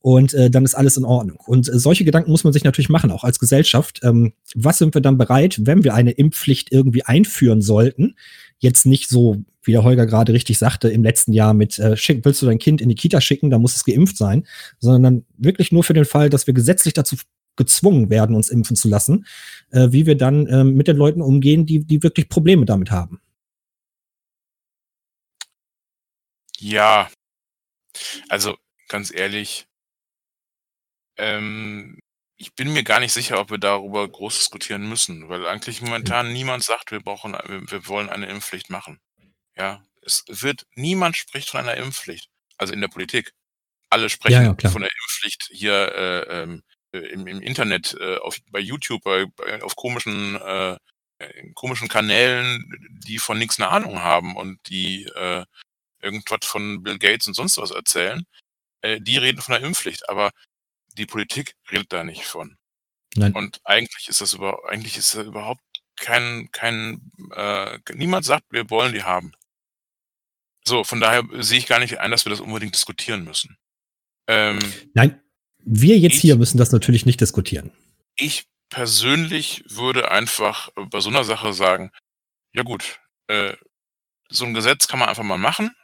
[0.00, 1.38] und äh, dann ist alles in Ordnung.
[1.44, 4.00] Und äh, solche Gedanken muss man sich natürlich machen, auch als Gesellschaft.
[4.02, 8.14] Ähm, was sind wir dann bereit, wenn wir eine Impfpflicht irgendwie einführen sollten?
[8.58, 9.36] Jetzt nicht so,
[9.68, 12.58] wie der Holger gerade richtig sagte, im letzten Jahr mit, äh, schick, willst du dein
[12.58, 14.46] Kind in die Kita schicken, dann muss es geimpft sein,
[14.80, 17.16] sondern wirklich nur für den Fall, dass wir gesetzlich dazu
[17.54, 19.26] gezwungen werden, uns impfen zu lassen,
[19.70, 23.20] äh, wie wir dann äh, mit den Leuten umgehen, die, die wirklich Probleme damit haben.
[26.58, 27.10] Ja,
[28.28, 28.56] also
[28.88, 29.66] ganz ehrlich,
[31.18, 31.98] ähm,
[32.36, 36.32] ich bin mir gar nicht sicher, ob wir darüber groß diskutieren müssen, weil eigentlich momentan
[36.32, 38.98] niemand sagt, wir brauchen, wir, wir wollen eine Impfpflicht machen.
[39.58, 42.30] Ja, es wird, niemand spricht von einer Impfpflicht.
[42.56, 43.32] Also in der Politik.
[43.90, 48.16] Alle sprechen Ja, ja, von der Impfpflicht hier äh, ähm, äh, im, im Internet, äh,
[48.18, 50.76] auf, bei YouTube, bei, bei, auf komischen, äh,
[51.40, 52.70] in komischen Kanälen,
[53.04, 55.44] die von nichts eine Ahnung haben und die äh,
[56.00, 58.24] irgendwas von Bill Gates und sonst was erzählen.
[58.82, 60.30] Äh, die reden von der Impfpflicht, aber
[60.96, 62.56] die Politik redet da nicht von.
[63.14, 63.32] Nein.
[63.32, 65.62] Und eigentlich ist das über, eigentlich ist das überhaupt
[65.96, 69.32] kein, kein, äh, niemand sagt, wir wollen die haben.
[70.66, 73.56] So, von daher sehe ich gar nicht ein, dass wir das unbedingt diskutieren müssen.
[74.26, 74.58] Ähm,
[74.94, 75.20] Nein,
[75.58, 77.72] wir jetzt Ich- hier müssen das natürlich nicht diskutieren.
[78.16, 81.90] ich persönlich würde einfach bei so einer Sache sagen,
[82.52, 83.56] ja gut, äh,
[84.28, 85.74] so ein Gesetz kann man einfach mal machen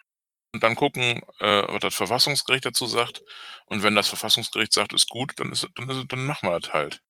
[0.53, 3.23] und dann gucken, äh, was das Verfassungsgericht dazu sagt.
[3.67, 6.73] Und wenn das Verfassungsgericht sagt, ist gut, dann ist, dann ist, dann machen wir das
[6.75, 7.01] halt.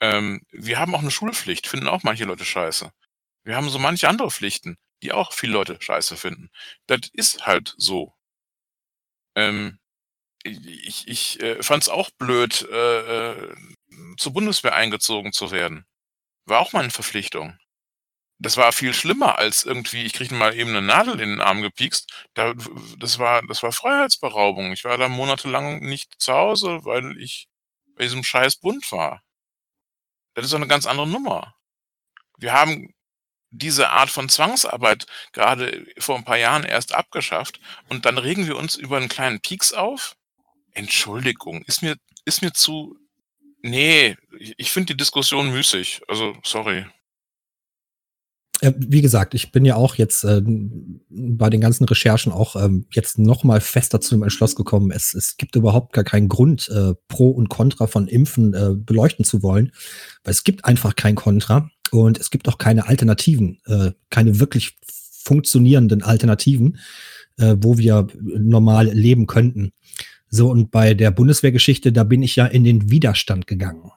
[0.00, 2.90] Ähm, wir haben auch eine Schulpflicht, finden auch manche Leute scheiße.
[3.44, 6.50] Wir haben so manche andere Pflichten, die auch viele Leute scheiße finden.
[6.86, 8.14] Das ist halt so.
[9.34, 9.78] Ähm,
[10.44, 13.56] ich ich äh, fand es auch blöd, äh, äh,
[14.18, 15.86] zur Bundeswehr eingezogen zu werden.
[16.46, 17.58] War auch mal eine Verpflichtung.
[18.40, 21.62] Das war viel schlimmer als irgendwie, ich kriege mal eben eine Nadel in den Arm
[21.62, 22.10] gepiekst.
[22.34, 22.54] Da,
[22.98, 24.72] das war, das war Freiheitsberaubung.
[24.72, 27.48] Ich war da monatelang nicht zu Hause, weil ich
[27.96, 29.22] bei diesem scheiß Bund war.
[30.34, 31.54] Das ist doch eine ganz andere Nummer.
[32.38, 32.94] Wir haben
[33.50, 38.56] diese Art von Zwangsarbeit gerade vor ein paar Jahren erst abgeschafft und dann regen wir
[38.56, 40.16] uns über einen kleinen Pieks auf?
[40.74, 42.96] Entschuldigung, ist mir, ist mir zu.
[43.62, 46.02] Nee, ich, ich finde die Diskussion müßig.
[46.08, 46.86] Also, sorry.
[48.60, 50.42] Äh, wie gesagt, ich bin ja auch jetzt äh,
[51.10, 54.90] bei den ganzen Recherchen auch ähm, jetzt noch mal fester zu dem Entschluss gekommen.
[54.90, 59.24] Es, es gibt überhaupt gar keinen Grund, äh, Pro und Contra von Impfen äh, beleuchten
[59.24, 59.72] zu wollen,
[60.24, 64.76] weil es gibt einfach kein Contra und es gibt auch keine Alternativen, äh, keine wirklich
[65.22, 66.78] funktionierenden Alternativen,
[67.36, 69.72] äh, wo wir normal leben könnten.
[70.30, 73.90] So, und bei der Bundeswehrgeschichte, da bin ich ja in den Widerstand gegangen.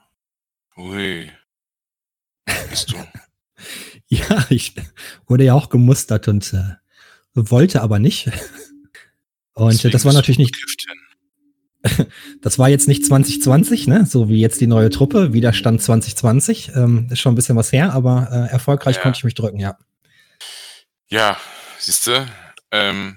[0.76, 1.30] Ui.
[2.70, 2.96] Bist du.
[4.28, 4.74] Ja, ich
[5.26, 6.74] wurde ja auch gemustert und äh,
[7.34, 8.30] wollte aber nicht.
[9.54, 10.54] Und Deswegen das war natürlich nicht,
[12.42, 14.04] das war jetzt nicht 2020, ne?
[14.04, 16.72] So wie jetzt die neue Truppe, Widerstand 2020.
[16.74, 19.02] Ähm, ist schon ein bisschen was her, aber äh, erfolgreich Ja.
[19.02, 19.78] konnte ich mich drücken, ja.
[21.08, 21.38] Ja,
[21.78, 22.26] siehst du?
[22.70, 23.16] Ähm,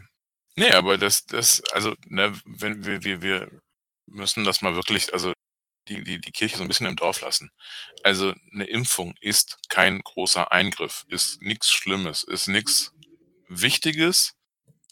[0.55, 3.47] nee, aber das, das, also, ne, wenn wir, wir, wir
[4.07, 5.33] müssen das mal wirklich, also
[5.87, 7.51] die, die, die Kirche so ein bisschen im Dorf lassen.
[8.03, 12.93] Also eine Impfung ist kein großer Eingriff, ist nichts Schlimmes, ist nichts
[13.47, 14.33] Wichtiges.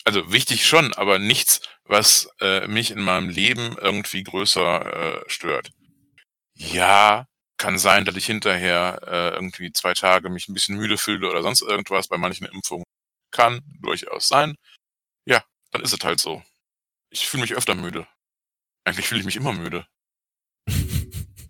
[0.06, 5.72] Also wichtig schon, aber nichts, was äh, mich in meinem Leben irgendwie größer äh, stört.
[6.56, 7.28] Ja,
[7.58, 11.42] kann sein, dass ich hinterher äh, irgendwie zwei Tage mich ein bisschen müde fühle oder
[11.44, 12.86] sonst irgendwas bei manchen Impfungen.
[13.32, 14.56] Kann durchaus sein.
[15.26, 16.44] Ja, dann ist es halt so.
[17.10, 18.08] Ich fühle mich öfter müde.
[18.86, 19.88] Eigentlich fühle ich mich immer müde.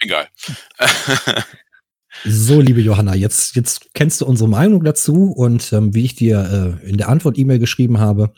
[0.03, 0.27] Egal.
[2.25, 6.79] So, liebe Johanna, jetzt, jetzt kennst du unsere Meinung dazu und ähm, wie ich dir
[6.83, 8.31] äh, in der Antwort-E-Mail geschrieben habe,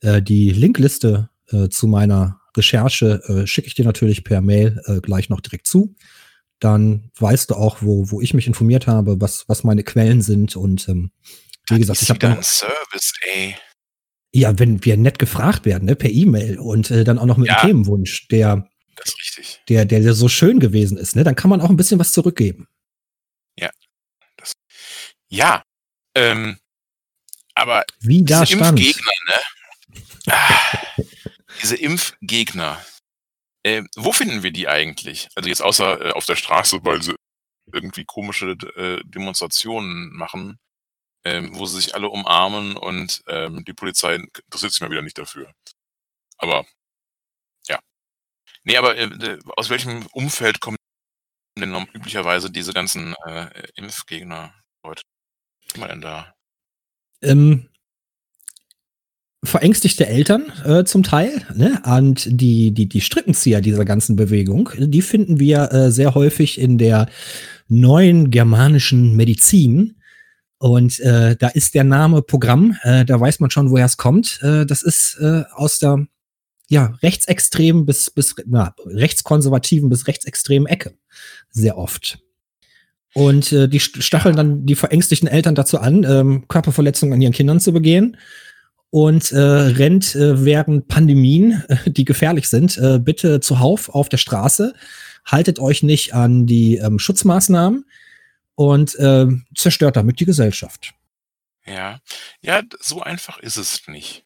[0.00, 5.00] äh, die Linkliste äh, zu meiner Recherche äh, schicke ich dir natürlich per Mail äh,
[5.00, 5.96] gleich noch direkt zu.
[6.60, 10.54] Dann weißt du auch, wo, wo ich mich informiert habe, was, was meine Quellen sind
[10.56, 11.10] und ähm,
[11.68, 13.56] wie gesagt, Das ich habe dann Service, ey.
[14.32, 17.48] ja, wenn wir nett gefragt werden, ne, per E-Mail und äh, dann auch noch mit
[17.48, 17.58] Ja.
[17.58, 19.62] einem Themenwunsch, der, Das ist richtig.
[19.68, 22.12] der, der, der so schön gewesen ist, ne, dann kann man auch ein bisschen was
[22.12, 22.68] zurückgeben.
[25.28, 25.62] Ja.
[26.14, 26.58] Ähm,
[27.54, 28.78] aber Wie da diese stand.
[28.78, 30.02] Impfgegner, ne?
[30.30, 31.04] Ah,
[31.62, 32.84] diese Impfgegner.
[33.62, 35.28] Äh, wo finden wir die eigentlich?
[35.34, 37.14] Also jetzt außer äh, auf der Straße, weil sie
[37.72, 40.58] irgendwie komische äh, Demonstrationen machen,
[41.24, 45.18] ähm, wo sie sich alle umarmen und ähm, die Polizei interessiert sich mal wieder nicht
[45.18, 45.52] dafür.
[46.38, 46.64] Aber ja.
[48.68, 50.76] Nee, aber äh, aus welchem Umfeld kommen
[51.58, 54.52] denn üblicherweise diese ganzen, äh, Impfgegner
[54.84, 55.02] Leute?
[55.70, 56.34] Was man denn da?
[57.22, 57.68] Ähm
[59.42, 61.80] verängstigte Eltern äh, zum Teil, ne?
[61.86, 66.76] Und die, die, die Strippenzieher dieser ganzen Bewegung, die finden wir äh, sehr häufig in
[66.76, 67.08] der
[67.68, 69.96] neuen germanischen Medizin.
[70.58, 74.40] Und äh, da ist der Name Programm, äh, da weiß man schon, woher es kommt.
[74.42, 76.06] Äh, das ist äh, aus der
[76.68, 80.94] ja, rechtsextremen bis, bis na, rechtskonservativen bis rechtsextremen Ecke.
[81.50, 82.18] Sehr oft.
[83.14, 87.58] Und äh, die stacheln dann die verängstigten Eltern dazu an, ähm, Körperverletzungen an ihren Kindern
[87.58, 88.18] zu begehen
[88.90, 94.18] und äh, rennt äh, während Pandemien, äh, die gefährlich sind, äh, bitte zuhauf auf der
[94.18, 94.74] Straße.
[95.24, 97.86] Haltet euch nicht an die ähm, Schutzmaßnahmen
[98.54, 100.92] und äh, zerstört damit die Gesellschaft.
[101.66, 102.00] Ja,
[102.40, 104.24] ja, so einfach ist es nicht.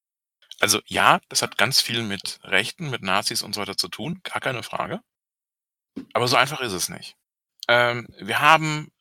[0.63, 4.21] Also ja, das hat ganz viel mit Rechten, mit Nazis und so weiter zu tun,
[4.23, 5.01] gar keine Frage.
[6.13, 7.17] Aber so einfach ist es nicht.
[7.67, 8.93] Ähm, wir haben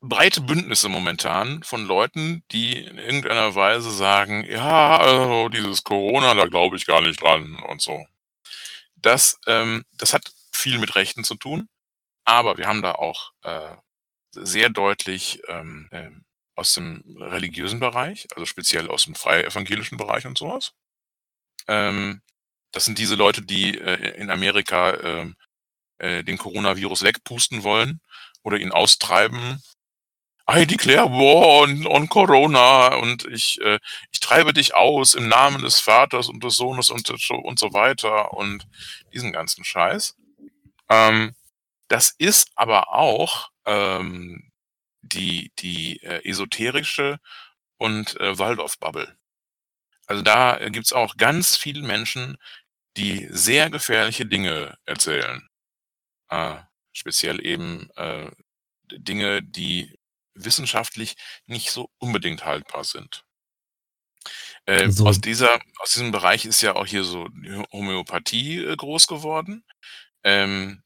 [0.00, 6.46] breite Bündnisse momentan von Leuten, die in irgendeiner Weise sagen, ja, also dieses Corona, da
[6.46, 8.06] glaube ich gar nicht dran und so.
[8.94, 11.68] Das, ähm, das hat viel mit Rechten zu tun,
[12.24, 13.76] aber wir haben da auch äh,
[14.30, 16.10] sehr deutlich ähm, äh,
[16.54, 20.72] aus dem religiösen Bereich, also speziell aus dem freie evangelischen Bereich und sowas.
[21.68, 22.20] Ähm,
[22.72, 25.32] das sind diese Leute, die äh, in Amerika äh,
[25.98, 28.00] äh, den Coronavirus wegpusten wollen
[28.42, 29.62] oder ihn austreiben
[30.46, 33.78] I declare war on, on Corona und ich, äh,
[34.12, 38.34] ich treibe dich aus im Namen des Vaters und des Sohnes und, und so weiter
[38.34, 38.66] und
[39.14, 40.16] diesen ganzen Scheiß.
[40.90, 41.34] Ähm,
[41.88, 44.52] das ist aber auch ähm,
[45.00, 47.20] die, die äh, esoterische
[47.78, 49.16] und äh, Waldorf-Bubble.
[50.06, 52.36] Also da gibt's auch ganz viele Menschen,
[52.96, 55.48] die sehr gefährliche Dinge erzählen.
[56.28, 56.56] Äh,
[56.92, 58.30] speziell eben äh,
[58.92, 59.98] Dinge, die
[60.34, 63.24] wissenschaftlich nicht so unbedingt haltbar sind.
[64.66, 65.06] Äh, So.
[65.06, 69.64] aus dieser aus diesem Bereich ist ja auch hier so die Homöopathie, äh, groß geworden.
[70.22, 70.82] Ähm,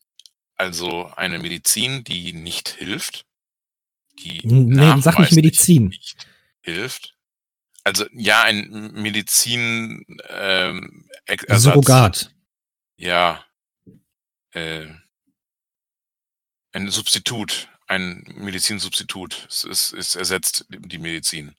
[0.56, 3.24] also eine Medizin, die nicht hilft,
[4.18, 5.86] die Nee, sag nicht nachweislich Medizin.
[5.88, 6.26] nicht
[6.62, 7.14] hilft.
[7.88, 11.62] Also ja, ein Medizin, ähm, Ersatz.
[11.62, 12.30] Surrogat.
[12.98, 13.44] Ja.
[14.54, 14.88] Äh
[16.74, 19.46] ein Substitut, ein Medizinsubstitut.
[19.48, 21.54] Es es es ersetzt die Medizin,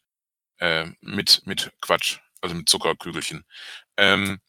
[0.59, 3.45] äh, mit mit Quatsch, also mit Zuckerkügelchen.
[3.97, 4.39] Ähm,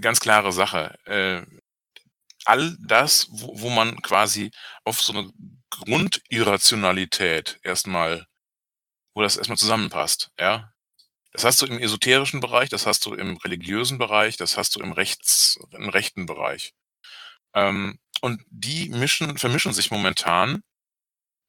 [0.00, 0.96] ganz klare Sache.
[1.06, 1.42] Äh,
[2.46, 4.50] all das, wo wo man quasi
[4.84, 5.30] auf so 'ne
[5.70, 8.26] Grundirrationalität erst mal
[9.16, 10.72] wo das erst mal zusammenpasst, ja?
[11.32, 14.80] Das hast du im esoterischen Bereich, das hast du im religiösen Bereich, das hast du
[14.80, 16.74] im rechts im rechten Bereich.
[17.54, 20.62] Ähm, und die mischen vermischen sich momentan,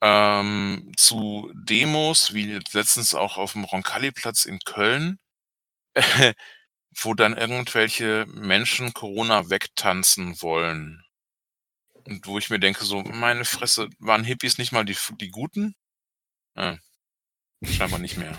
[0.02, 5.20] ähm, zu Demos, wie letztens auch auf'm Roncalli-Platz in Köln,
[7.02, 11.04] wo dann irgendwelche Menschen Corona wegtanzen wollen.
[12.06, 15.76] Und wo ich mir denke so: „Meine Fresse, waren Hippies nicht mal die die Guten?“
[16.56, 16.78] Äh,
[17.64, 18.38] scheinbar nicht mehr.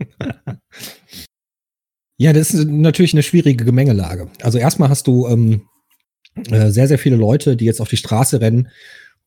[2.22, 4.28] Ja, das ist natürlich 'ne schwierige Gemengelage.
[4.42, 5.62] Also, erst mal hast du, ähm,
[6.50, 8.68] äh, sehr, sehr viele Leute, die jetzt auf die Straße rennen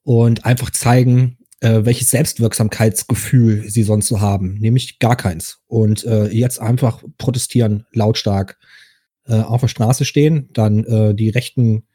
[0.04, 5.60] und einfach zeigen, äh, welches Selbstwirksamkeitsgefühl sie sonst so haben, nämlich gar keins.
[5.68, 8.60] Und, äh, jetzt einfach protestieren, lautstark,
[9.28, 11.86] äh, auf der Straße stehen, dann, äh, die rechten,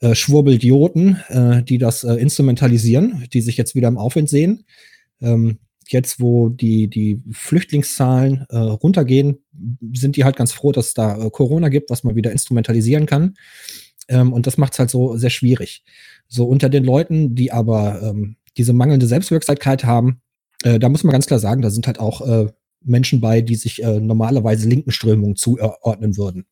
[0.00, 4.64] äh, Schwurbelidioten, äh, die das, instrumentalisieren, die sich jetzt wieder im Aufwind sehen.
[5.22, 5.58] Ähm,
[5.92, 9.38] jetzt, wo die die Flüchtlingszahlen, äh, runtergehen,
[9.92, 13.36] sind die halt ganz froh, dass da, äh, Corona gibt, was man wieder instrumentalisieren kann.
[14.08, 15.84] Ähm, und das macht's halt so sehr schwierig.
[16.28, 20.22] So unter den Leuten, die aber, ähm, diese mangelnde Selbstwirksamkeit haben,
[20.62, 23.56] äh, da muss man ganz klar sagen, da sind halt auch, äh, Menschen bei, die
[23.56, 26.46] sich, äh, normalerweise linken Strömungen zuordnen würden.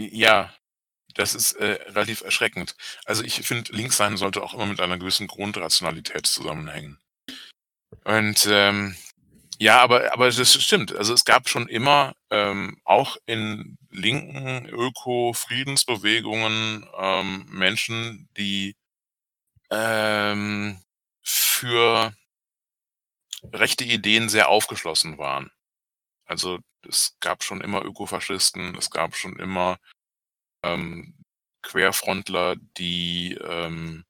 [0.00, 0.52] Ja,
[1.14, 2.74] das ist, äh, relativ erschreckend.
[3.04, 6.98] Also, ich finde, links sein sollte auch immer mit einer gewissen Grundrationalität zusammenhängen.
[8.04, 8.96] Und, ähm,
[9.58, 10.94] ja, aber aber das stimmt.
[10.96, 18.76] Also, es gab schon immer, ähm, auch in linken Öko-Friedensbewegungen, ähm, Menschen, die,
[19.70, 20.80] ähm,
[21.22, 22.12] für
[23.52, 25.50] rechte Ideen sehr aufgeschlossen waren.
[26.26, 29.78] Also, es gab schon immer Ökofaschisten, es gab schon immer,
[30.64, 31.16] ähm,
[31.62, 34.04] Querfrontler, die, ähm,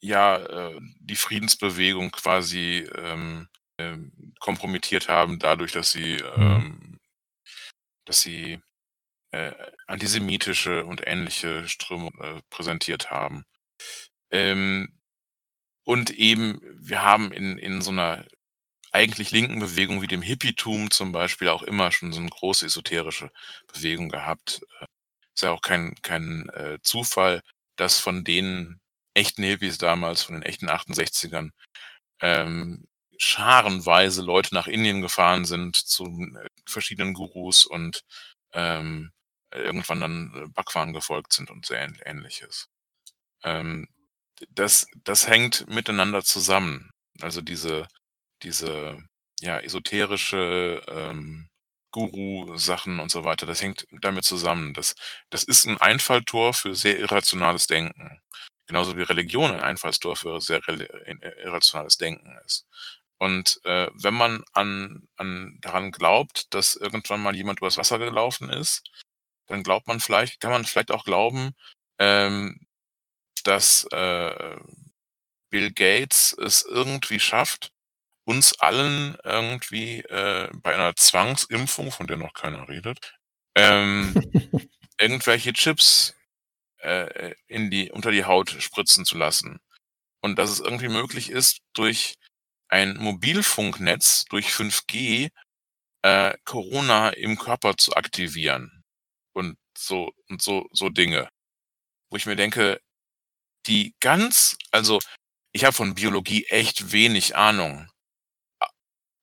[0.00, 0.36] ja,
[0.70, 6.42] äh, die Friedensbewegung quasi, ähm, ähm, kompromittiert haben dadurch, dass sie, Mhm.
[6.42, 7.00] ähm
[8.06, 8.60] dass sie,
[9.32, 9.52] äh,
[9.86, 13.44] antisemitische und ähnliche Strömungen äh, präsentiert haben.
[14.30, 14.98] Ähm,
[15.84, 18.26] und eben, wir haben in, in so einer
[18.92, 23.30] eigentlich linken Bewegung wie dem Hippietum zum Beispiel auch immer schon so eine große esoterische
[23.72, 24.62] Bewegung gehabt.
[24.80, 24.86] Äh,
[25.34, 27.42] ist ja auch kein, kein äh, Zufall,
[27.76, 28.80] dass von den
[29.16, 31.50] echten Hippies damals, von den echten 68ern,
[32.20, 32.86] ähm,
[33.18, 38.02] scharenweise Leute nach Indien gefahren sind zu äh, verschiedenen Gurus und
[38.52, 39.12] ähm,
[39.52, 42.68] irgendwann dann äh, Bhagwan gefolgt sind und sehr ähnliches.
[43.44, 43.88] Ähm,
[44.50, 46.90] das, das hängt miteinander zusammen.
[47.20, 47.88] Also diese,
[48.42, 48.98] diese
[49.40, 51.48] ja, esoterische ähm,
[51.92, 54.74] Guru-Sachen und so weiter, das hängt damit zusammen.
[54.74, 54.94] Das,
[55.30, 58.20] das ist ein Einfalltor für sehr irrationales Denken.
[58.66, 60.60] Genauso wie Religion ein Einfallstor für sehr
[61.44, 62.66] irrationales Denken ist.
[63.18, 68.50] Und äh, wenn man an, an daran glaubt, dass irgendwann mal jemand übers Wasser gelaufen
[68.50, 68.90] ist,
[69.46, 71.54] dann glaubt man vielleicht, kann man vielleicht auch glauben,
[71.98, 72.66] ähm,
[73.44, 74.56] dass äh,
[75.50, 77.72] Bill Gates es irgendwie schafft,
[78.24, 83.14] uns allen irgendwie äh, bei einer Zwangsimpfung, von der noch keiner redet,
[83.54, 84.14] ähm,
[84.98, 86.15] irgendwelche Chips
[86.86, 89.58] äh, in die, unter die Haut spritzen zu lassen.
[90.22, 92.16] Und dass es irgendwie möglich ist, durch
[92.68, 95.30] ein Mobilfunknetz, durch 5G,
[96.02, 98.84] äh, Corona im Körper zu aktivieren.
[99.34, 101.28] Und so, und so, so Dinge.
[102.10, 102.80] Wo ich mir denke,
[103.66, 105.00] die ganz, also
[105.52, 107.88] ich habe von Biologie echt wenig Ahnung.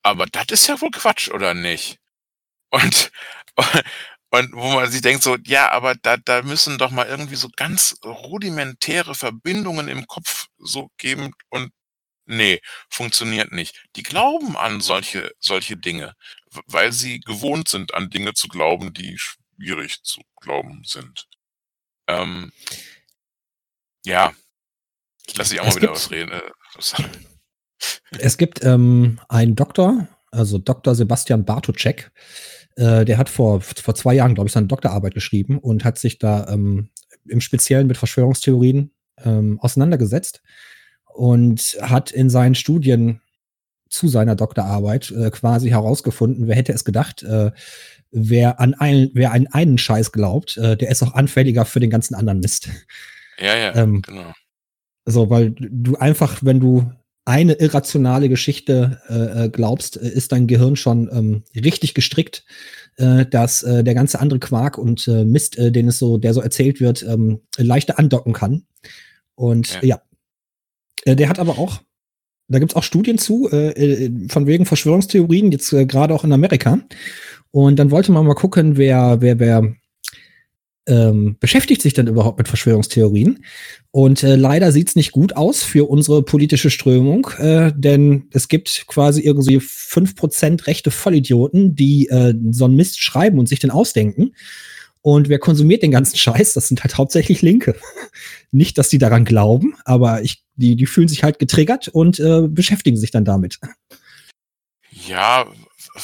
[0.03, 1.99] Aber das ist ja wohl Quatsch, oder nicht?
[2.71, 3.11] Und,
[4.33, 7.49] und wo man sich denkt so, ja, aber da, da müssen doch mal irgendwie so
[7.55, 11.71] ganz rudimentäre Verbindungen im Kopf so geben und
[12.25, 13.85] nee, funktioniert nicht.
[13.95, 16.15] Die glauben an solche, solche Dinge,
[16.65, 21.27] weil sie gewohnt sind, an Dinge zu glauben, die schwierig zu glauben sind.
[22.07, 22.51] Ähm,
[24.03, 24.33] ja,
[25.27, 26.31] ich lasse dich auch es mal wieder was reden.
[26.31, 26.41] Äh,
[28.17, 30.95] es gibt ähm, einen Doktor, also Dr.
[30.95, 32.11] Sebastian Bartoczek,
[32.75, 36.19] äh, der hat vor, vor zwei Jahren, glaube ich, seine Doktorarbeit geschrieben und hat sich
[36.19, 36.89] da ähm,
[37.27, 38.91] im Speziellen mit Verschwörungstheorien
[39.23, 40.41] ähm, auseinandergesetzt
[41.13, 43.21] und hat in seinen Studien
[43.89, 47.51] zu seiner Doktorarbeit äh, quasi herausgefunden, wer hätte es gedacht, äh,
[48.11, 51.91] wer an einen, wer an einen Scheiß glaubt, äh, der ist auch anfälliger für den
[51.91, 52.69] ganzen anderen Mist.
[53.39, 54.33] Ja, ja, ähm, genau.
[55.05, 56.91] So, weil du einfach, wenn du
[57.25, 62.45] eine irrationale Geschichte äh, äh, glaubst, äh, ist dein Gehirn schon ähm, richtig gestrickt,
[62.97, 66.33] äh, dass äh, der ganze andere Quark und äh, Mist, äh, den es so, der
[66.33, 68.63] so erzählt wird, ähm, leichter andocken kann.
[69.35, 70.01] Und ja, ja.
[71.05, 71.81] Äh, der hat aber auch,
[72.49, 76.33] da gibt's auch Studien zu, äh, äh von wegen Verschwörungstheorien, jetzt äh, gerade auch in
[76.33, 76.79] Amerika.
[77.51, 79.73] Und dann wollte man mal gucken, wer, wer, wer
[80.87, 83.43] ähm, beschäftigt sich denn überhaupt mit Verschwörungstheorien?
[83.91, 88.85] Und äh, leider sieht's nicht gut aus für unsere politische Strömung, äh, denn es gibt
[88.87, 93.71] quasi irgendwie fünf Prozent rechte Vollidioten, die äh, so einen Mist schreiben und sich den
[93.71, 94.33] ausdenken.
[95.01, 96.53] Und wer konsumiert den ganzen Scheiß?
[96.53, 97.75] Das sind halt hauptsächlich Linke.
[98.51, 102.47] nicht, dass die daran glauben, aber ich, die, die fühlen sich halt getriggert und äh,
[102.47, 103.59] beschäftigen sich dann damit.
[104.89, 105.45] Ja,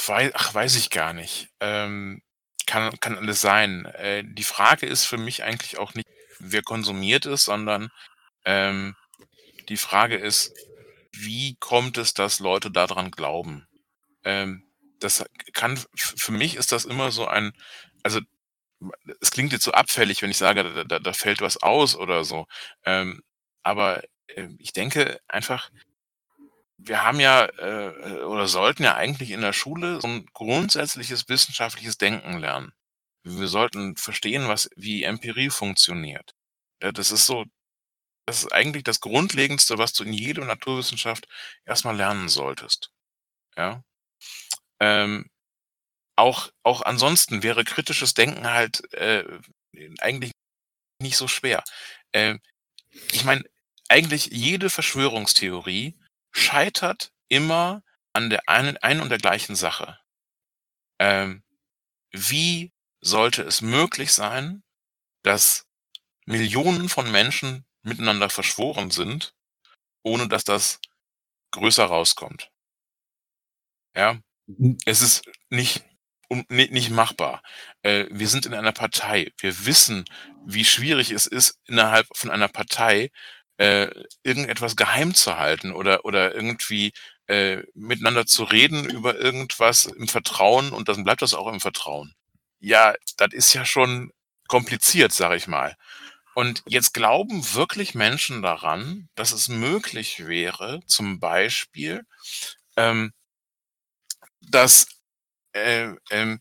[0.05, 1.47] weiß, ach, weiß ich gar nicht.
[1.61, 2.21] Ähm,
[2.69, 3.85] kann, kann alles sein.
[3.85, 6.07] Äh, die Frage ist für mich eigentlich auch nicht,
[6.39, 7.89] wer konsumiert es, sondern
[8.45, 8.95] ähm,
[9.69, 10.53] die Frage ist,
[11.11, 13.67] wie kommt es, dass Leute daran glauben?
[14.23, 14.63] Ähm,
[14.99, 17.53] das kann, für mich ist das immer so ein,
[18.03, 18.19] also
[19.19, 22.23] es klingt jetzt so abfällig, wenn ich sage, da, da, da fällt was aus oder
[22.23, 22.45] so.
[22.85, 23.21] Ähm,
[23.63, 25.69] aber äh, ich denke einfach,
[26.81, 31.97] wir haben ja äh, oder sollten ja eigentlich in der Schule so ein grundsätzliches wissenschaftliches
[31.97, 32.73] Denken lernen.
[33.23, 36.33] Wir sollten verstehen, was wie Empirie funktioniert.
[36.81, 37.45] Ja, das ist so
[38.25, 41.27] das ist eigentlich das Grundlegendste, was du in jeder Naturwissenschaft
[41.65, 42.91] erstmal lernen solltest.
[43.57, 43.83] Ja?
[44.79, 45.29] Ähm,
[46.17, 49.25] auch auch ansonsten wäre kritisches Denken halt, äh,
[49.99, 50.31] eigentlich
[51.01, 51.63] nicht so schwer.
[52.13, 52.39] Ähm,
[53.11, 53.43] ich meine,
[53.89, 55.97] eigentlich jede Verschwörungstheorie
[56.31, 59.99] scheitert immer an der einen, einen und der gleichen Sache.
[60.99, 61.43] Ähm,
[62.11, 64.63] wie sollte es möglich sein,
[65.23, 65.67] dass
[66.25, 69.33] Millionen von Menschen miteinander verschworen sind,
[70.03, 70.79] ohne dass das
[71.51, 72.51] größer rauskommt?
[73.95, 74.77] Ja, hm.
[74.85, 75.83] es ist nicht
[76.49, 77.41] nicht machbar.
[77.81, 79.31] Äh, wir sind in einer Partei.
[79.39, 80.05] Wir wissen,
[80.45, 83.09] wie schwierig es ist, innerhalb von einer Partei
[83.59, 83.89] äh,
[84.23, 86.93] irgendetwas geheim zu halten oder, oder irgendwie
[87.27, 92.15] äh, miteinander zu reden über irgendwas im Vertrauen und dann bleibt das auch im Vertrauen.
[92.61, 94.11] ja, das ist ja schon
[94.47, 95.75] kompliziert, sag ich mal.
[96.35, 102.05] Und jetzt glauben wirklich Menschen daran, dass es möglich wäre, zum Beispiel,
[102.77, 103.13] ähm,
[104.41, 104.87] dass
[105.53, 106.39] äh, ähm,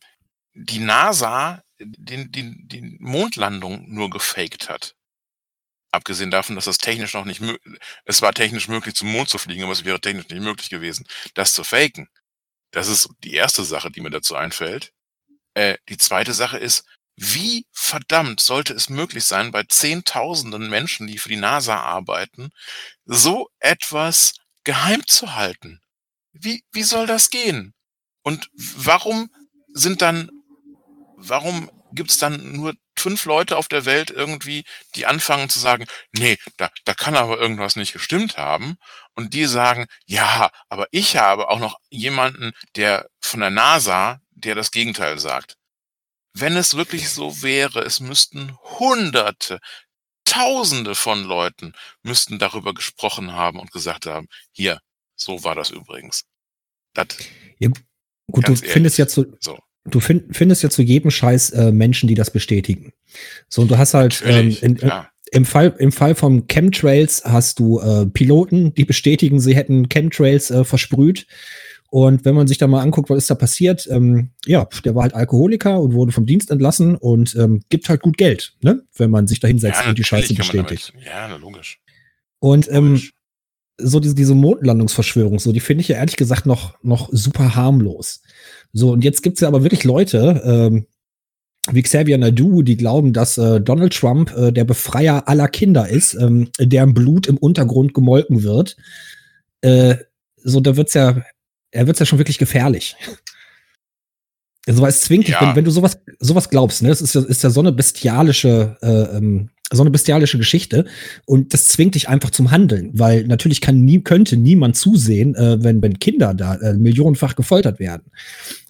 [0.55, 4.95] die NASA den, den, die Mondlandung nur gefaked hat.
[5.91, 9.39] Abgesehen davon, dass das technisch noch nicht möglich, es war technisch möglich, zum Mond zu
[9.39, 12.09] fliegen, aber es wäre technisch nicht möglich gewesen, das zu faken.
[12.73, 14.93] Das ist die erste Sache, die mir dazu einfällt.
[15.55, 16.85] Äh, die zweite Sache ist,
[17.17, 22.51] wie verdammt sollte es möglich sein, bei Zehntausenden Menschen, die für die NASA arbeiten,
[23.07, 24.35] so etwas
[24.65, 25.81] geheim zu halten?
[26.33, 27.75] Wie, wie soll das gehen?
[28.23, 29.31] Und warum
[29.73, 30.31] sind dann,
[31.17, 34.65] warum gibt es dann nur fünf Leute auf der Welt irgendwie,
[34.95, 38.77] die anfangen zu sagen, nee, da, da kann aber irgendwas nicht gestimmt haben.
[39.15, 44.55] Und die sagen, ja, aber ich habe auch noch jemanden, der von der NASA, der
[44.55, 45.57] das Gegenteil sagt.
[46.35, 49.59] Wenn es wirklich so wäre, es müssten Hunderte,
[50.25, 51.73] Tausende von Leuten
[52.03, 54.79] müssten darüber gesprochen haben und gesagt haben, hier,
[55.17, 56.25] so war das übrigens.
[56.93, 57.09] Das,
[57.59, 57.71] ja,
[58.31, 59.59] gut, du ehrlich, findest ja zu, so.
[59.91, 62.93] Du find, findest ja zu jedem Scheiß äh, Menschen, die das bestätigen.
[63.49, 65.09] So, und du hast halt ähm, in, ja.
[65.33, 70.51] im Fall im Fall von Chemtrails hast du äh, Piloten, die bestätigen, sie hätten Chemtrails
[70.51, 71.27] äh, versprüht.
[71.91, 75.05] Und wenn man sich da mal anguckt, was ist da passiert, ähm, ja, der war
[75.05, 78.83] halt Alkoholiker und wurde vom Dienst entlassen und ähm, gibt halt gut Geld, ne?
[78.97, 80.93] wenn man sich da hinsetzt ja, und die Scheiße bestätigt.
[81.05, 81.81] ja, logisch.
[82.41, 83.15] Und ähm, logisch.
[83.79, 88.21] so diese, diese Mondlandungsverschwörung, so, die finde ich ja ehrlich gesagt noch, noch super harmlos.
[88.73, 90.87] So, und jetzt gibt's ja aber wirklich Leute, ähm,
[91.71, 96.15] wie Xavier Nadu, die glauben, dass äh, Donald Trump äh, der Befreier aller Kinder ist,
[96.15, 98.77] ähm, deren Blut im Untergrund gemolken wird.
[99.61, 99.97] Äh,
[100.37, 101.23] so, da wird's ja
[101.71, 102.97] er wird's ja schon wirklich gefährlich.
[104.67, 105.39] Also, es zwingt ja.
[105.39, 107.73] dich, wenn, wenn, du sowas, sowas glaubst, ne, das ist ja, ist ja so eine
[107.73, 110.87] bestialische, äh, ähm, so eine bestialische Geschichte
[111.27, 115.63] und das zwingt dich einfach zum Handeln, weil natürlich kann nie, könnte niemand zusehen, äh,
[115.63, 118.11] wenn, wenn Kinder da äh, millionenfach gefoltert werden.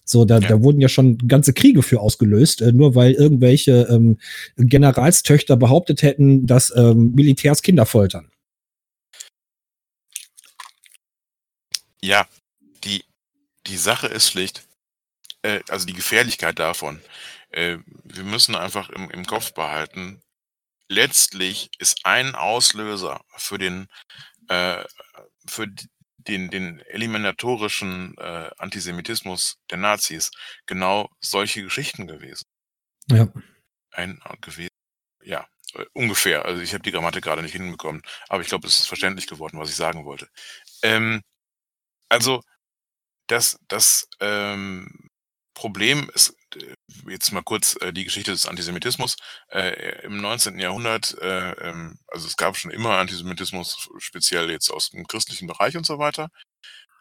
[0.03, 0.47] So, da, ja.
[0.47, 4.17] da wurden ja schon ganze Kriege für ausgelöst, äh, nur weil irgendwelche ähm,
[4.57, 8.31] Generalstöchter behauptet hätten, dass ähm, Militärs Kinder foltern.
[12.01, 12.27] Ja,
[12.83, 13.03] die,
[13.67, 14.63] die Sache ist schlicht,
[15.43, 17.01] äh, also die Gefährlichkeit davon.
[17.51, 20.21] Äh, wir müssen einfach im, im Kopf behalten,
[20.89, 23.87] letztlich ist ein Auslöser für den,
[24.49, 24.83] äh,
[25.47, 25.67] für
[26.17, 30.31] den, den eliminatorischen äh, Antisemitismus der Nazis
[30.65, 32.43] genau solche Geschichten gewesen.
[33.09, 33.31] Ja.
[33.91, 34.69] Ein äh, gewesen.
[35.23, 36.45] Ja, äh, ungefähr.
[36.45, 39.59] Also ich habe die Grammatik gerade nicht hinbekommen, aber ich glaube, es ist verständlich geworden,
[39.59, 40.27] was ich sagen wollte.
[40.81, 41.21] Ähm,
[42.09, 42.41] also
[43.27, 45.09] das, das ähm,
[45.53, 46.35] Problem ist,
[47.07, 49.17] jetzt mal kurz äh, die Geschichte des Antisemitismus.
[49.49, 50.59] Äh, Im 19.
[50.59, 55.77] Jahrhundert, äh, ähm, also es gab schon immer Antisemitismus, speziell jetzt aus dem christlichen Bereich
[55.77, 56.29] und so weiter.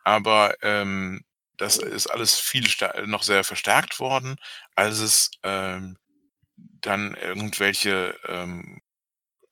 [0.05, 1.25] Aber ähm,
[1.57, 2.67] das ist alles viel
[3.07, 4.37] noch sehr verstärkt worden,
[4.77, 5.99] als es ähm,
[6.57, 8.81] dann irgendwelche ähm,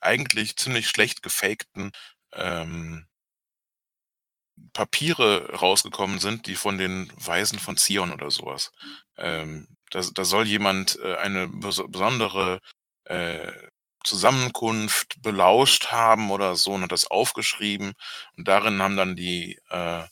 [0.01, 1.93] eigentlich ziemlich schlecht gefakten
[2.33, 3.07] ähm,
[4.73, 8.73] Papiere rausgekommen sind, die von den Weisen von Zion oder sowas.
[9.17, 12.61] Ähm, da, da soll jemand äh, eine bes besondere
[13.05, 13.53] äh,
[14.05, 17.93] Zusammenkunft belauscht haben oder so und hat das aufgeschrieben.
[18.37, 20.05] Und darin haben dann die, äh,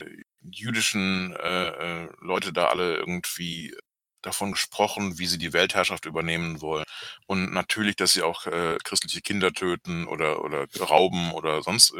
[0.00, 3.74] die jüdischen äh, äh Leute da alle irgendwie
[4.22, 6.84] davon gesprochen, wie sie die Weltherrschaft übernehmen wollen.
[7.26, 11.94] Und natürlich, dass sie auch äh, christliche Kinder töten oder, oder rauben oder sonst.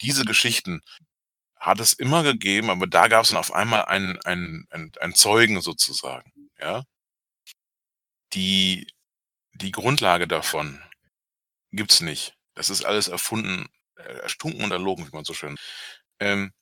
[0.00, 0.82] Diese Geschichten,
[1.62, 5.14] hat es immer gegeben, aber da gab es dann auf einmal einen, einen, einen, einen
[5.14, 6.31] Zeugen sozusagen,
[6.62, 6.84] ja.
[8.32, 8.86] Die,
[9.54, 10.82] die Grundlage davon
[11.72, 12.34] gibt's nicht.
[12.54, 15.58] Das ist alles erfunden, äh, erstunken und erlogen, wie man so schön.
[16.20, 16.52] Ähm,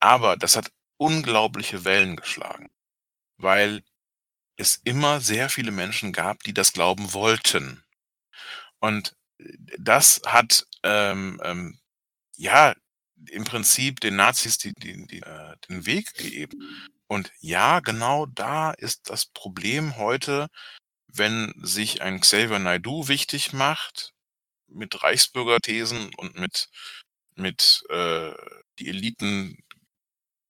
[0.00, 2.70] aber das hat unglaubliche Wellen geschlagen,
[3.38, 3.82] weil
[4.56, 7.84] es immer sehr viele Menschen gab, die das glauben wollten.
[8.80, 11.78] Und äh, das hat ähm, ähm,
[12.36, 12.74] ja
[13.30, 16.58] im Prinzip den Nazis die, die, die, äh, den Weg gegeben.
[17.08, 20.48] Und ja, genau da ist das Problem heute,
[21.06, 24.12] wenn sich ein Xavier Naidu wichtig macht
[24.68, 26.68] mit Reichsbürgerthesen und mit,
[27.36, 28.32] mit äh,
[28.78, 29.56] die Eliten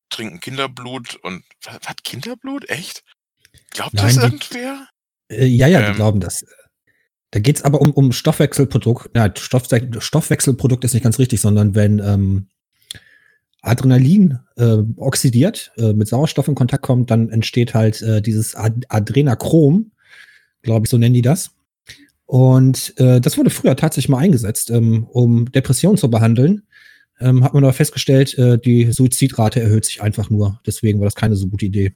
[0.08, 2.68] trinken Kinderblut und was, was Kinderblut?
[2.68, 3.04] Echt?
[3.70, 4.88] Glaubt Nein, das die, irgendwer?
[5.28, 6.44] Äh, ja, ja, ähm, die glauben das.
[7.32, 9.10] Da geht es aber um, um Stoffwechselprodukt.
[9.14, 12.48] Ja, Stoff, Stoffwechselprodukt ist nicht ganz richtig, sondern wenn ähm,
[13.66, 18.86] Adrenalin äh, oxidiert, äh, mit Sauerstoff in Kontakt kommt, dann entsteht halt äh, dieses Ad
[18.88, 19.92] Adrenachrom,
[20.62, 21.50] glaube ich, so nennen die das.
[22.26, 26.66] Und äh, das wurde früher tatsächlich mal eingesetzt, ähm, um Depressionen zu behandeln.
[27.20, 30.60] Ähm, hat man aber festgestellt, äh, die Suizidrate erhöht sich einfach nur.
[30.66, 31.94] Deswegen war das keine so gute Idee.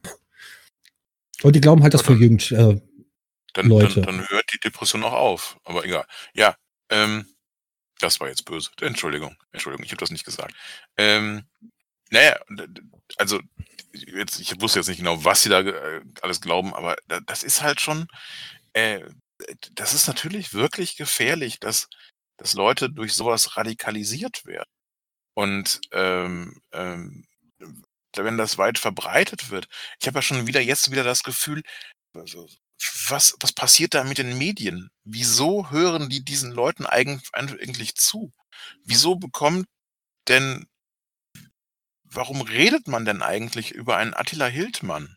[1.43, 2.81] Und die glauben halt, dass für Jugend äh,
[3.55, 4.03] Dann, Leute.
[4.03, 5.59] dann, dann hört die Depression auch auf.
[5.65, 6.05] Aber egal.
[6.35, 6.55] Ja,
[6.91, 7.27] ähm,
[8.01, 8.71] das war jetzt böse.
[8.81, 10.55] Entschuldigung, Entschuldigung, ich habe das nicht gesagt.
[10.97, 11.45] Ähm,
[12.11, 12.39] naja,
[13.19, 13.41] also
[13.95, 17.43] jetzt, ich wusste jetzt nicht genau, was sie da äh, alles glauben, aber da- das
[17.45, 18.07] ist halt schon,
[18.75, 19.01] äh,
[19.73, 21.89] das ist natürlich wirklich gefährlich, dass,
[22.39, 24.71] dass Leute durch sowas radikalisiert werden.
[25.35, 27.27] Und ähm, ähm,
[28.17, 29.69] wenn das weit verbreitet wird,
[30.01, 31.63] ich habe ja schon wieder jetzt wieder das Gefühl,
[32.15, 32.49] also,
[33.09, 34.91] was, was passiert da mit den Medien?
[35.05, 38.33] Wieso hören die diesen Leuten eigen- eigentlich zu?
[38.85, 39.67] Wieso bekommt
[40.29, 40.67] denn,
[42.05, 45.17] warum redet man denn eigentlich über einen Attila Hildmann?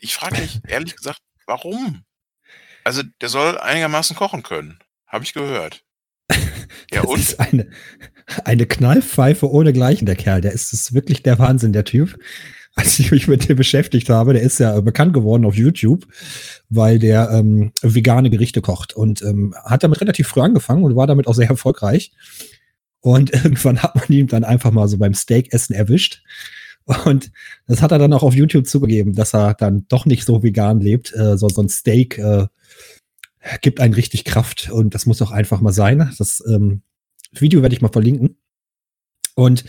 [0.00, 2.04] Ich frage mich ehrlich gesagt, warum?
[2.84, 5.82] Also der soll einigermaßen kochen können, habe ich gehört.
[6.92, 7.18] Ja das und?
[7.20, 7.70] ist eine,
[8.44, 10.40] eine Knallpfeife ohne Gleichen, der Kerl.
[10.40, 12.16] Der ist das ist wirklich der Wahnsinn, der Typ.
[12.78, 16.06] Als ich mich mit dem beschäftigt habe, der ist ja bekannt geworden auf YouTube,
[16.68, 21.06] weil der ähm, vegane Gerichte kocht und ähm, hat damit relativ früh angefangen und war
[21.06, 22.12] damit auch sehr erfolgreich.
[23.00, 26.22] Und irgendwann hat man ihn dann einfach mal so beim Steakessen erwischt.
[27.04, 27.32] Und
[27.66, 30.80] das hat er dann auch auf YouTube zugegeben, dass er dann doch nicht so vegan
[30.80, 31.14] lebt.
[31.14, 32.46] Äh, so, so ein Steak äh,
[33.62, 36.12] gibt einen richtig Kraft und das muss auch einfach mal sein.
[36.18, 36.82] Das ähm,
[37.32, 38.36] Video werde ich mal verlinken.
[39.34, 39.64] Und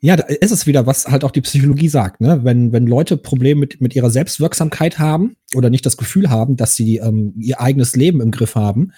[0.00, 2.40] ja, da ist es wieder, was halt auch die Psychologie sagt, ne?
[2.44, 6.76] Wenn, wenn Leute Probleme mit, mit ihrer Selbstwirksamkeit haben oder nicht das Gefühl haben, dass
[6.76, 8.92] sie ähm, ihr eigenes Leben im Griff haben,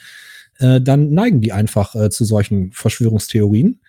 [0.59, 3.81] äh, dann neigen die einfach äh, zu solchen Verschwörungstheorien.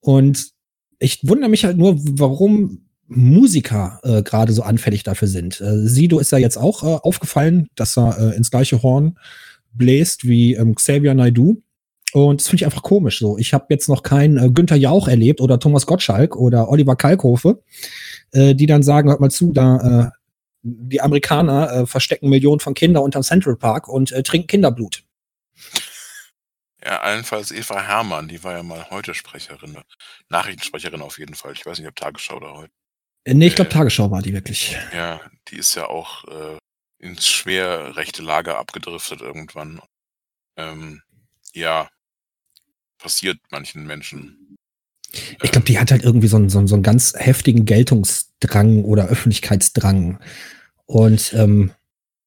[0.00, 0.52] Und
[0.98, 5.60] ich wundere mich halt nur, warum Musiker äh, gerade so anfällig dafür sind.
[5.60, 9.18] Äh, Sido ist ja jetzt auch äh, aufgefallen, dass er äh, ins gleiche Horn
[9.72, 11.56] bläst wie ähm, Xavier Naidoo.
[12.12, 13.18] Und das finde ich einfach komisch.
[13.18, 16.96] So, ich habe jetzt noch keinen äh, Günther Jauch erlebt oder Thomas Gottschalk oder Oliver
[16.96, 17.62] Kalkofe,
[18.32, 20.10] äh, die dann sagen, hört mal zu, da äh,
[20.62, 25.04] die Amerikaner äh, verstecken Millionen von Kindern unterm Central Park und äh, trinken Kinderblut.
[26.84, 29.76] Ja, allenfalls Eva Hermann, die war ja mal heute Sprecherin,
[30.28, 31.52] Nachrichtensprecherin auf jeden Fall.
[31.52, 32.72] Ich weiß nicht, ob Tagesschau oder heute.
[33.24, 33.70] Äh, nee, ich glaube.
[33.70, 34.76] Tagesschau war die wirklich.
[34.94, 36.24] Ja, die ist ja auch
[36.98, 39.80] ins schwer rechte Lager abgedriftet irgendwann.
[40.56, 41.02] Ähm,
[41.52, 41.88] ja,
[43.00, 44.56] passiert manchen Menschen.
[45.42, 48.84] Ich glaube, die hat halt irgendwie so einen, so, einen, so einen ganz heftigen Geltungsdrang
[48.84, 50.20] oder Öffentlichkeitsdrang.
[50.86, 51.72] Und ähm,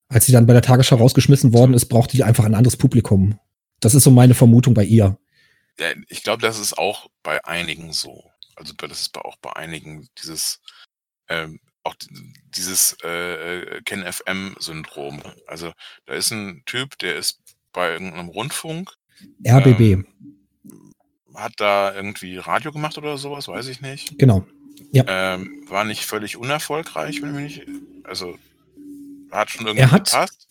[0.10, 3.40] als sie dann bei der Tagesschau rausgeschmissen worden ist, brauchte die einfach ein anderes Publikum.
[3.80, 5.18] Das ist so meine Vermutung bei ihr.
[5.80, 8.30] Ja, ich glaube, das ist auch bei einigen so.
[8.56, 10.60] Also das ist auch bei einigen dieses
[11.30, 15.22] ähm, auch di- dieses äh, Ken FM Syndrom.
[15.48, 15.72] Also
[16.06, 17.40] da ist ein Typ, der ist
[17.72, 18.94] bei irgendeinem Rundfunk,
[19.46, 20.06] RBB, Ähm,
[21.36, 24.18] hat da irgendwie Radio gemacht oder sowas, weiß ich nicht.
[24.18, 24.46] genau.
[24.94, 27.80] Ähm, war nicht völlig unerfolgreich, wenn ich mich nicht.
[28.04, 28.38] Also
[29.32, 30.48] hat schon irgendwie Er hat- gepasst.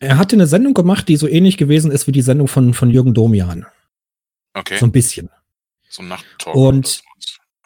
[0.00, 2.90] Er hatte eine Sendung gemacht, die so ähnlich gewesen ist wie die Sendung von, von
[2.90, 3.66] Jürgen Domian.
[4.54, 4.78] Okay.
[4.78, 5.28] So ein bisschen.
[5.88, 6.54] So ein Nachttalk.
[6.56, 7.02] Und-.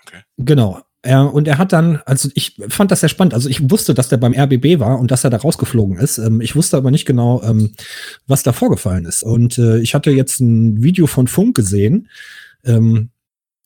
[0.06, 0.22] Okay.
[0.38, 0.82] Genau.
[1.04, 3.34] Er, und er hat dann, also ich fand das sehr spannend.
[3.34, 6.18] Also ich wusste, dass der beim RBB war und dass er da rausgeflogen ist.
[6.18, 7.72] Ähm, ich wusste aber nicht genau, ähm,
[8.28, 9.24] was da vorgefallen ist.
[9.24, 12.08] Und äh, ich hatte jetzt ein Video von Funk gesehen,
[12.64, 13.10] ähm,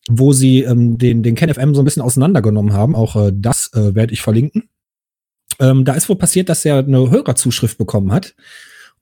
[0.09, 2.97] wo sie ähm, den, den KenFM so ein bisschen auseinandergenommen haben.
[2.97, 4.70] Auch äh, das äh, werde ich verlinken.
[5.61, 8.34] Ähm, da ist wohl passiert, dass er eine Hörerzuschrift bekommen hat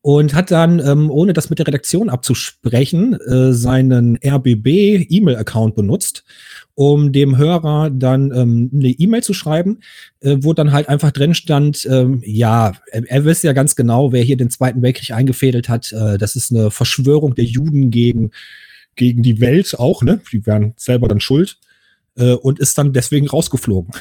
[0.04, 6.24] und hat dann, ähm, ohne das mit der Redaktion abzusprechen, äh, seinen RBB-E-Mail-Account benutzt,
[6.74, 9.80] um dem Hörer dann ähm, eine E-Mail zu schreiben,
[10.20, 14.12] äh, wo dann halt einfach drin stand, ähm, ja, er, er weiß ja ganz genau,
[14.12, 15.90] wer hier den Zweiten Weltkrieg eingefädelt hat.
[15.92, 18.30] Äh, das ist eine Verschwörung der Juden gegen,
[18.96, 20.20] gegen die Welt auch, ne?
[20.30, 21.56] Die wären selber dann schuld
[22.18, 23.94] äh, und ist dann deswegen rausgeflogen.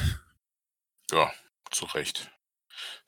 [1.10, 1.30] Ja,
[1.70, 2.30] zu Recht.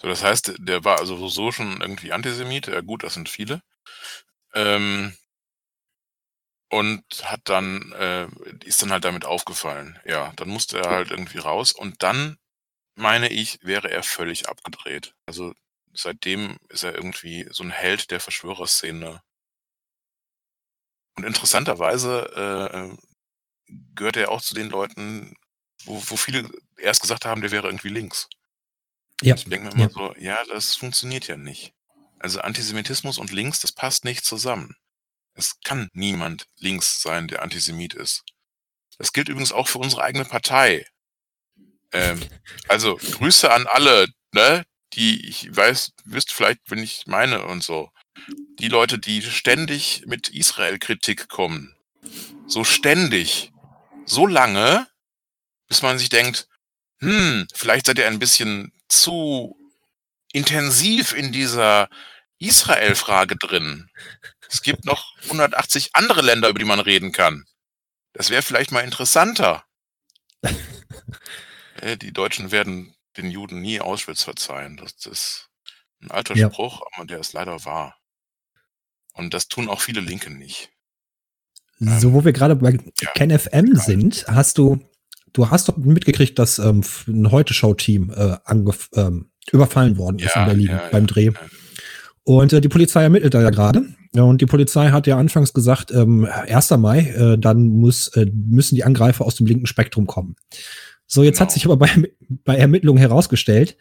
[0.01, 2.66] So, das heißt, der war also so schon irgendwie Antisemit.
[2.68, 3.62] Ja, gut, das sind viele.
[4.55, 5.16] Ähm,
[6.68, 8.28] und hat dann, äh,
[8.64, 9.99] ist dann halt damit aufgefallen.
[10.05, 11.72] Ja, dann musste er halt irgendwie raus.
[11.72, 12.36] Und dann,
[12.97, 15.14] meine ich, wäre er völlig abgedreht.
[15.26, 15.55] Also
[15.94, 19.22] seitdem ist er irgendwie so ein Held der Verschwörerszene.
[21.16, 22.97] Und interessanterweise äh,
[23.94, 25.34] gehört er auch zu den Leuten,
[25.84, 28.28] wo, wo viele erst gesagt haben, der wäre irgendwie links.
[29.22, 29.90] Ja, Ich denke mir immer ja.
[29.90, 31.72] so, ja, das funktioniert ja nicht.
[32.18, 34.76] Also Antisemitismus und links, das passt nicht zusammen.
[35.34, 38.24] Es kann niemand links sein, der Antisemit ist.
[38.98, 40.86] Das gilt übrigens auch für unsere eigene Partei.
[41.92, 42.20] Ähm,
[42.68, 44.64] also Grüße an alle, ne,
[44.94, 47.90] die ich weiß, wisst vielleicht, wenn ich meine und so.
[48.58, 51.76] Die Leute, die ständig mit Israel-Kritik kommen.
[52.46, 53.52] So ständig.
[54.06, 54.86] So lange,
[55.68, 56.48] bis man sich denkt,
[57.00, 59.57] hm, vielleicht seid ihr ein bisschen zu
[60.32, 61.89] intensiv in dieser
[62.39, 63.89] Israel-Frage drin.
[64.49, 67.45] Es gibt noch 180 andere Länder, über die man reden kann.
[68.12, 69.64] Das wäre vielleicht mal interessanter.
[71.82, 74.78] Äh, Die Deutschen werden den Juden nie Auschwitz verzeihen.
[74.78, 75.51] Das ist
[76.01, 76.51] ein alter Ja.
[76.51, 77.99] Spruch, aber der ist leider wahr.
[79.12, 80.70] Und das tun auch viele Linke nicht.
[81.78, 84.78] So, wo wir gerade bei ja, KenFM sind, hast du,
[85.37, 88.37] du hast doch mitgekriegt, dass ähm, ein Heute-Show-Team äh,
[88.95, 91.30] ähm, überfallen worden ist Ja, in Berlin ja, beim Dreh.
[92.24, 93.84] Und äh, die Polizei ermittelt da ja gerade.
[94.14, 96.70] Und die Polizei hat ja anfangs gesagt, ähm, 1.
[96.78, 100.37] Mai, äh, dann muss, äh, müssen die Angreifer aus dem linken Spektrum kommen.
[101.07, 101.55] So, jetzt hat Genau.
[101.55, 101.91] sich aber bei,
[102.45, 103.76] bei Ermittlungen herausgestellt,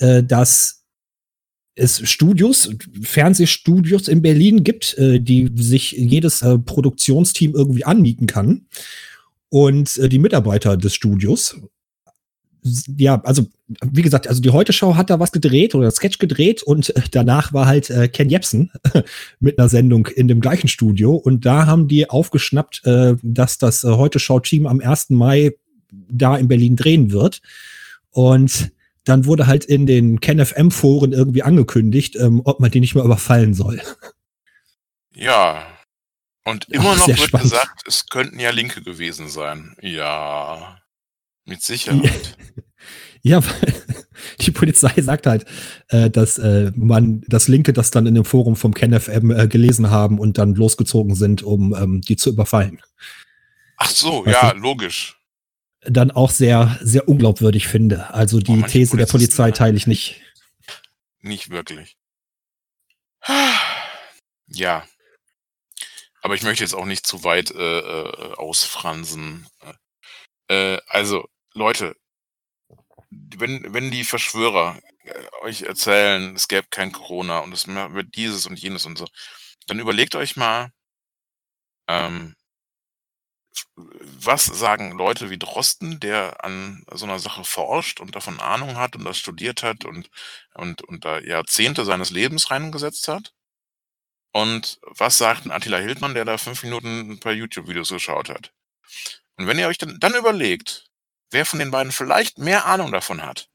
[0.00, 0.84] äh, dass
[1.74, 2.70] es Studios,
[3.02, 8.66] Fernsehstudios in Berlin gibt, äh, die sich jedes äh, Produktionsteam irgendwie anmieten kann.
[9.48, 11.56] Und äh, die Mitarbeiter des Studios,
[12.96, 13.46] ja, also
[13.84, 17.52] wie gesagt, also die Heute-Show hat da was gedreht oder Sketch gedreht und äh, danach
[17.52, 18.70] war halt äh, Ken Jebsen
[19.40, 23.84] mit einer Sendung in dem gleichen Studio und da haben die aufgeschnappt, äh, dass das
[23.84, 25.10] äh, Heute-Show-Team am 1.
[25.10, 25.54] Mai
[25.90, 27.40] da in Berlin drehen wird
[28.10, 28.72] und
[29.04, 33.54] dann wurde halt in den KenFM-Foren irgendwie angekündigt, ähm, ob man die nicht mehr überfallen
[33.54, 33.80] soll.
[35.14, 35.75] Ja.
[36.46, 37.50] Und immer Ach, noch wird spannend.
[37.50, 39.76] gesagt, es könnten ja Linke gewesen sein.
[39.82, 40.78] Ja.
[41.44, 42.38] Mit Sicherheit.
[43.22, 43.74] Ja, weil
[44.40, 45.44] die Polizei sagt halt,
[45.88, 49.90] äh, dass äh, man das Linke das dann in dem Forum vom KenFM äh, gelesen
[49.90, 52.80] haben und dann losgezogen sind, um ähm, die zu überfallen.
[53.76, 55.16] Ach so, Weißt ja, logisch.
[55.82, 58.14] Dann auch sehr, sehr unglaubwürdig finde.
[58.14, 60.22] Also die Oh, These der Polizei teile ich nicht.
[61.22, 61.96] Nicht wirklich.
[64.48, 64.84] Ja.
[66.26, 69.46] Aber ich möchte jetzt auch nicht zu weit äh, äh, ausfransen.
[70.48, 71.94] Äh, also, Leute,
[73.10, 75.12] wenn, wenn die Verschwörer äh,
[75.42, 79.06] euch erzählen, es gäbe kein Corona und es wird dieses und jenes und so,
[79.68, 80.70] dann überlegt euch mal,
[81.88, 82.34] ähm,
[83.76, 88.96] was sagen Leute wie Drosten, der an so einer Sache forscht und davon Ahnung hat
[88.96, 90.10] und das studiert hat und,
[90.54, 93.32] und, und da Jahrzehnte seines Lebens reingesetzt hat?
[94.36, 98.52] Und was sagt ein Attila Hildmann, der da fünf Minuten ein paar YouTube-Videos geschaut hat?
[99.36, 100.90] Und wenn ihr euch dann, dann überlegt,
[101.30, 103.48] wer von den beiden vielleicht mehr Ahnung davon hat,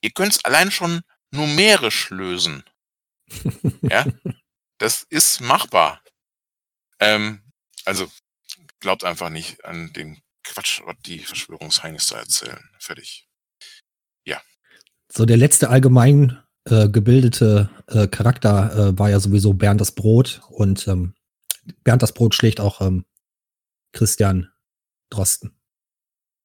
[0.00, 2.64] ihr könnt es allein schon numerisch lösen.
[3.82, 4.06] ja,
[4.78, 6.02] das ist machbar.
[6.98, 7.40] Ähm,
[7.84, 8.10] also
[8.80, 12.68] glaubt einfach nicht an den Quatsch, was die Verschwörungsheinis da erzählen.
[12.80, 13.28] Fertig.
[15.10, 20.40] So der letzte allgemein äh, gebildete äh, Charakter äh, war ja sowieso Bernd das Brot
[20.48, 21.14] und ähm,
[21.84, 23.04] Bernd das Brot schlägt auch ähm,
[23.92, 24.50] Christian
[25.10, 25.58] Drosten.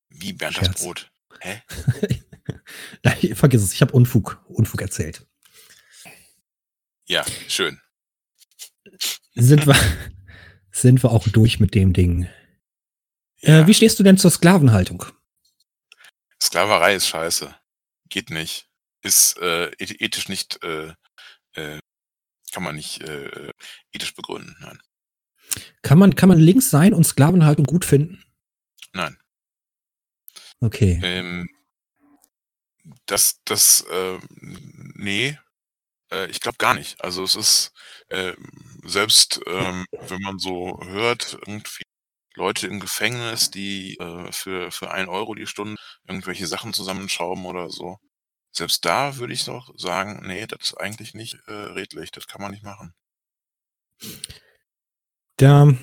[0.09, 0.73] Wie Bernd Scherz.
[0.73, 1.11] das Brot.
[1.39, 1.61] Hä?
[3.03, 5.25] Nein, vergiss es, ich habe Unfug, Unfug erzählt.
[7.05, 7.79] Ja, schön.
[9.35, 9.75] Sind wir,
[10.71, 12.27] sind wir auch durch mit dem Ding.
[13.41, 13.61] Ja.
[13.61, 15.05] Äh, wie stehst du denn zur Sklavenhaltung?
[16.41, 17.55] Sklaverei ist scheiße.
[18.09, 18.69] Geht nicht.
[19.03, 20.93] Ist äh, eth- ethisch nicht, äh,
[21.53, 21.79] äh,
[22.51, 23.51] kann man nicht äh,
[23.91, 24.55] ethisch begründen.
[24.59, 24.79] Nein.
[25.81, 28.23] Kann man, kann man links sein und Sklavenhaltung gut finden?
[28.93, 29.17] Nein.
[30.61, 30.99] Okay.
[31.03, 31.49] Ähm,
[33.05, 35.37] das, das, äh, nee,
[36.11, 37.01] äh, ich glaube gar nicht.
[37.03, 37.71] Also es ist
[38.09, 38.33] äh,
[38.83, 41.83] selbst, ähm, wenn man so hört, irgendwie
[42.35, 45.75] Leute im Gefängnis, die äh, für, für ein Euro die Stunde
[46.07, 47.99] irgendwelche Sachen zusammenschrauben oder so.
[48.53, 52.41] Selbst da würde ich doch sagen, nee, das ist eigentlich nicht äh, redlich, das kann
[52.41, 52.93] man nicht machen.
[55.37, 55.73] Da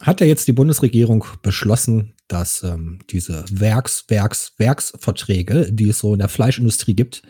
[0.00, 6.14] hat ja jetzt die Bundesregierung beschlossen, dass ähm, diese Werks, Werks, Werksverträge, die es so
[6.14, 7.22] in der Fleischindustrie gibt,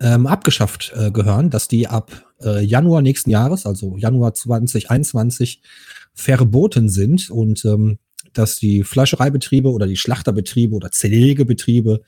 [0.00, 5.62] ähm, abgeschafft äh, gehören, dass die ab äh, Januar nächsten Jahres, also Januar 2021,
[6.12, 7.98] verboten sind und ähm,
[8.34, 12.02] dass die Fleischereibetriebe oder die Schlachterbetriebe oder Zelegebetriebe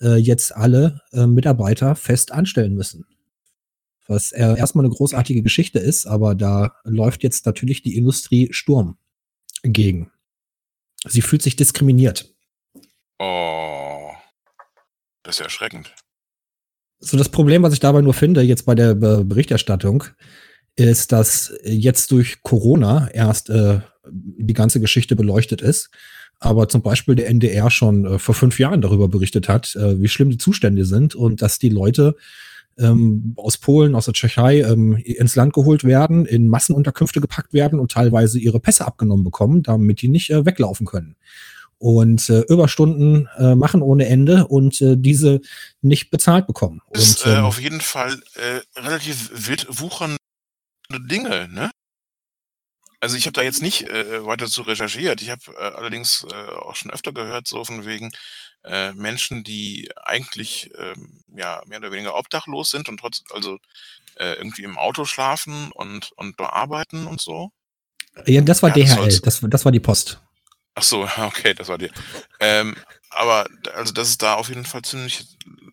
[0.00, 3.06] äh, jetzt alle äh, Mitarbeiter fest anstellen müssen.
[4.06, 8.98] Was äh, erstmal eine großartige Geschichte ist, aber da läuft jetzt natürlich die Industrie Sturm
[9.62, 10.10] gegen.
[11.06, 12.34] Sie fühlt sich diskriminiert.
[13.18, 14.10] Oh,
[15.22, 15.94] das ist ja erschreckend.
[16.98, 20.04] So das Problem, was ich dabei nur finde, jetzt bei der Be Berichterstattung,
[20.76, 25.90] ist, dass jetzt durch Corona erst äh, die ganze Geschichte beleuchtet ist.
[26.40, 30.08] Aber zum Beispiel der NDR schon äh, vor fünf Jahren darüber berichtet hat, äh, wie
[30.08, 32.16] schlimm die Zustände sind und dass die Leute
[32.78, 37.78] ähm, aus Polen, aus der Tschechei ähm, ins Land geholt werden, in Massenunterkünfte gepackt werden
[37.78, 41.16] und teilweise ihre Pässe abgenommen bekommen, damit die nicht äh, weglaufen können.
[41.78, 45.40] Und äh, Überstunden äh, machen ohne Ende und äh, diese
[45.82, 46.80] nicht bezahlt bekommen.
[46.92, 50.16] Das ist und, äh, ähm, auf jeden Fall äh, relativ wild wuchernde
[50.90, 51.70] Dinge, ne?
[53.04, 55.20] Also ich habe da jetzt nicht äh, weiter zu recherchiert.
[55.20, 58.10] Ich habe äh, allerdings äh, auch schon öfter gehört, so von wegen
[58.64, 63.58] äh, Menschen, die eigentlich ähm, ja mehr oder weniger obdachlos sind und trotz also
[64.14, 67.50] äh, irgendwie im Auto schlafen und und da arbeiten und so.
[68.24, 69.20] ja, das war Ja, das DHL, soll's.
[69.20, 70.18] das, das war die Post.
[70.74, 71.90] Ach so, okay, das war die.
[72.40, 72.74] Ähm,
[73.10, 75.26] aber also dass es da auf jeden Fall ziemlich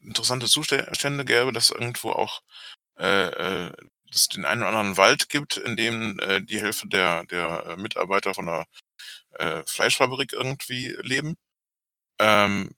[0.04, 2.42] interessante Zustände gäbe, dass irgendwo auch
[3.00, 3.72] äh, äh,
[4.16, 7.78] es den einen oder anderen Wald gibt, in dem äh, die Hälfte der der äh,
[7.78, 8.66] Mitarbeiter von der
[9.40, 11.36] äh, Fleischfabrik irgendwie leben.
[12.20, 12.72] Ähm,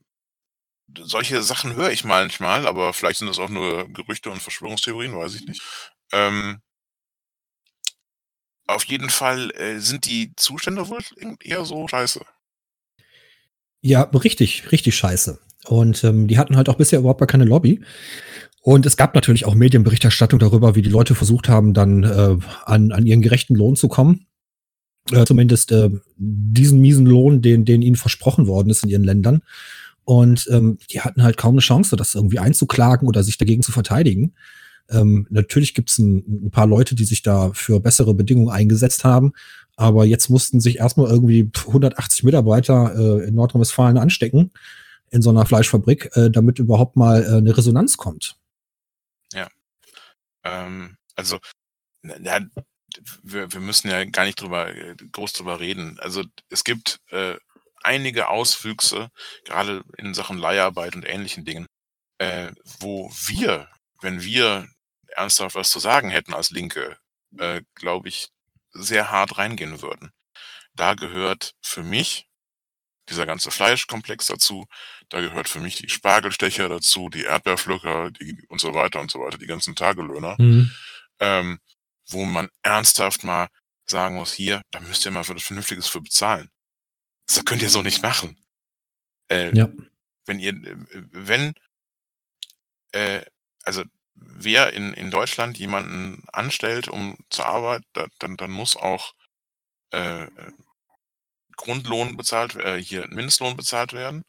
[1.00, 5.36] solche Sachen höre ich manchmal, aber vielleicht sind das auch nur Gerüchte und Verschwörungstheorien, weiß
[5.36, 5.62] ich nicht.
[6.12, 6.62] Ähm,
[8.68, 11.02] auf jeden Fall äh, sind die Zustände wohl
[11.42, 12.22] eher so scheiße.
[13.82, 15.40] Ja, richtig, richtig scheiße.
[15.66, 17.84] Und ähm, die hatten halt auch bisher überhaupt gar keine Lobby.
[18.66, 22.94] Und es gab natürlich auch Medienberichterstattung darüber, wie die Leute versucht haben, dann äh, an,
[22.94, 24.26] an ihren gerechten Lohn zu kommen.
[25.12, 29.42] Äh, zumindest äh, diesen miesen Lohn, den, den ihnen versprochen worden ist in ihren Ländern.
[30.06, 33.74] Und ähm, die hatten halt kaum eine Chance, das irgendwie einzuklagen oder sich dagegen zu
[33.74, 34.34] verteidigen.
[34.90, 39.04] Ähm, natürlich gibt es ein, ein paar Leute, die sich da für bessere Bedingungen eingesetzt
[39.04, 39.34] haben.
[39.76, 44.52] Aber jetzt mussten sich erstmal irgendwie 180 Mitarbeiter äh, in Nordrhein-Westfalen anstecken
[45.12, 48.38] in so einer Fleischfabrik, äh, damit überhaupt mal äh, eine Resonanz kommt.
[50.44, 51.40] Ähm, also,
[52.04, 52.42] na,
[53.24, 56.00] wir, wir müssen ja gar nicht drüber, äh, groß drüber reden.
[56.00, 57.38] Also es gibt äh,
[57.84, 59.10] einige Auswüchse,
[59.46, 61.68] gerade in Sachen Leiharbeit und ähnlichen Dingen,
[62.20, 63.70] äh, wo wir,
[64.02, 64.68] wenn wir
[65.10, 66.98] ernsthaft was zu sagen hätten als Linke,
[67.38, 68.30] äh, glaube ich,
[68.72, 70.12] sehr hart reingehen würden.
[70.76, 72.28] Da gehört für mich
[73.10, 74.66] dieser ganze Fleischkomplex dazu.
[75.14, 79.20] Da gehört für mich die Spargelstecher dazu, die Erdbeerpflücker, die und so weiter und so
[79.20, 80.36] weiter, die ganzen Tagelöhner,
[81.20, 81.60] ähm,
[82.10, 83.48] wo man ernsthaft mal
[83.86, 86.50] sagen muss, hier, da müsst ihr mal für das Vernünftiges für bezahlen.
[87.28, 88.44] Das könnt ihr so nicht machen.
[89.30, 89.70] Äh, Ja.
[90.26, 90.54] Wenn ihr,
[91.12, 91.54] wenn,
[92.92, 93.22] äh,
[93.66, 93.84] also
[94.16, 99.14] wer in, in Deutschland jemanden anstellt, um zur Arbeit, da, dann, dann muss auch
[99.92, 100.26] äh,
[101.56, 104.24] Grundlohn bezahlt, äh, hier Mindestlohn bezahlt werden.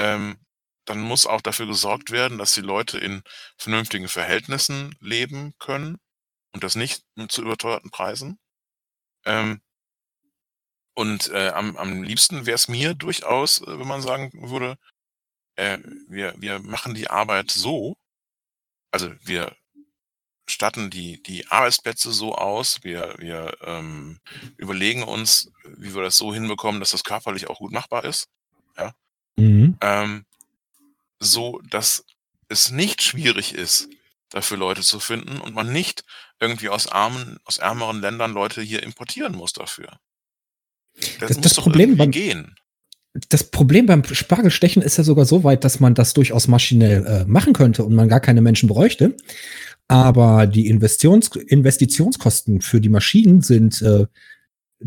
[0.00, 0.38] Ähm,
[0.86, 3.22] dann muss auch dafür gesorgt werden, dass die Leute in
[3.56, 5.98] vernünftigen Verhältnissen leben können
[6.52, 8.38] und das nicht zu überteuerten Preisen.
[9.24, 9.60] Ähm,
[10.94, 14.76] und äh, am, am liebsten wäre es mir durchaus, äh, wenn man sagen würde,
[15.56, 15.78] äh,
[16.08, 17.96] wir, wir machen die Arbeit so,
[18.90, 19.54] also wir
[20.48, 24.20] statten die, die Arbeitsplätze so aus, wir, wir ähm,
[24.56, 28.28] überlegen uns, wie wir das so hinbekommen, dass das körperlich auch gut machbar ist.
[29.40, 29.76] Mhm.
[29.80, 30.24] Ähm,
[31.18, 32.04] so, dass
[32.48, 33.88] es nicht schwierig ist,
[34.30, 36.04] dafür Leute zu finden und man nicht
[36.40, 39.98] irgendwie aus armen, aus ärmeren Ländern Leute hier importieren muss dafür.
[40.94, 42.54] Das, Das- muss das doch Problem beim- gehen.
[43.28, 47.24] Das Problem beim Spargelstechen ist ja sogar so weit, dass man das durchaus maschinell äh,
[47.24, 49.16] machen könnte und man gar keine Menschen bräuchte.
[49.88, 54.06] Aber die Investitions Investitionskosten für die Maschinen sind äh,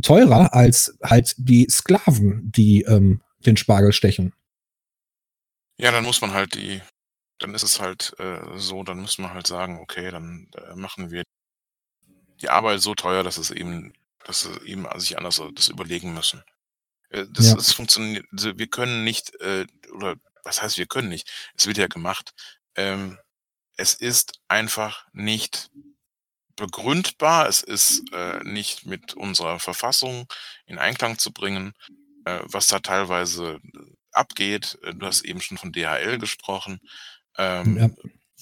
[0.01, 4.31] teurer als halt die Sklaven, die ähm, den Spargel stechen.
[5.79, 6.81] Ja, dann muss man halt die,
[7.39, 11.11] dann ist es halt äh, so, dann muss man halt sagen, okay, dann äh, machen
[11.11, 11.23] wir
[12.41, 13.93] die Arbeit so teuer, dass es eben,
[14.25, 16.43] dass sie eben sich anders das überlegen müssen.
[17.09, 17.55] Äh, das Ja.
[17.57, 21.31] ist funktioniert, also wir können nicht, äh, oder was heißt wir können nicht?
[21.57, 22.33] Es wird ja gemacht.
[22.75, 23.19] Ähm,
[23.77, 25.71] es ist einfach nicht
[26.57, 30.27] begründbar, es ist äh, nicht mit unserer Verfassung
[30.67, 31.73] in Einklang zu bringen,
[32.25, 33.59] äh, was da teilweise
[34.13, 34.77] abgeht.
[34.83, 36.79] Äh, Du hast eben schon von DHL gesprochen.
[37.37, 37.89] Ähm, Ja.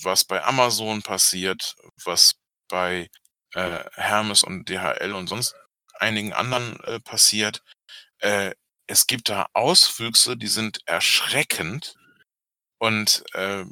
[0.03, 2.33] Was bei Amazon passiert, was
[2.69, 3.09] bei
[3.53, 5.55] äh, Hermes und DHL und sonst
[5.99, 7.61] einigen anderen äh, passiert.
[8.19, 8.53] Äh,
[8.87, 11.95] es gibt da Auswüchse, die sind erschreckend.
[12.79, 13.65] Und äh,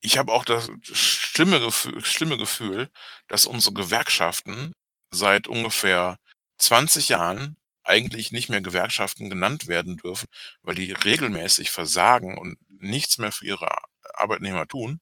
[0.00, 2.90] ich habe auch das schlimme Gefühl, schlimme Gefühl,
[3.28, 4.72] dass unsere Gewerkschaften
[5.10, 6.16] seit ungefähr
[6.58, 7.56] 20 Jahren
[7.90, 10.28] eigentlich nicht mehr Gewerkschaften genannt werden dürfen,
[10.62, 13.68] weil die regelmäßig versagen und nichts mehr für ihre
[14.14, 15.00] Arbeitnehmer tun.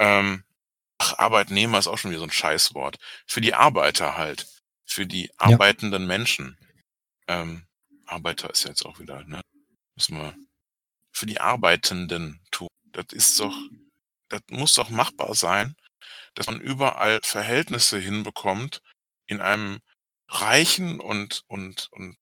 [0.00, 0.44] Ähm,
[0.98, 2.98] ach, Arbeitnehmer ist auch schon wieder so ein Scheißwort.
[3.26, 4.46] Für die Arbeiter halt.
[4.86, 6.58] für die arbeitenden Menschen.
[7.28, 7.66] Ähm,
[8.06, 9.42] Arbeiter ist jetzt auch wieder, ne?
[9.96, 10.34] Müssen wir
[11.12, 12.68] für die Arbeitenden tun.
[12.92, 13.54] Das ist doch,
[14.28, 15.76] das muss doch machbar sein,
[16.34, 18.82] dass man überall Verhältnisse hinbekommt
[19.26, 19.80] in einem
[20.28, 22.16] reichen und, und, und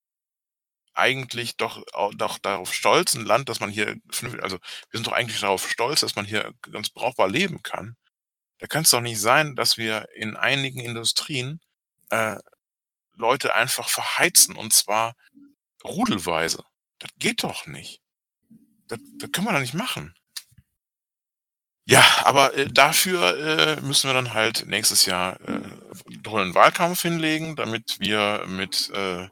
[0.93, 1.83] eigentlich doch,
[2.15, 3.97] doch darauf stolzen Land, dass man hier,
[4.41, 7.97] also wir sind doch eigentlich darauf stolz, dass man hier ganz brauchbar leben kann.
[8.59, 11.59] Da kann es doch nicht sein, dass wir in einigen Industrien
[12.09, 12.37] äh,
[13.13, 15.15] Leute einfach verheizen und zwar
[15.83, 16.63] rudelweise.
[16.99, 18.01] Das geht doch nicht.
[18.87, 20.15] Das, das können wir doch nicht machen.
[21.87, 25.59] Ja, aber äh, dafür äh, müssen wir dann halt nächstes Jahr äh,
[26.23, 29.27] tollen Wahlkampf hinlegen, damit wir mit äh,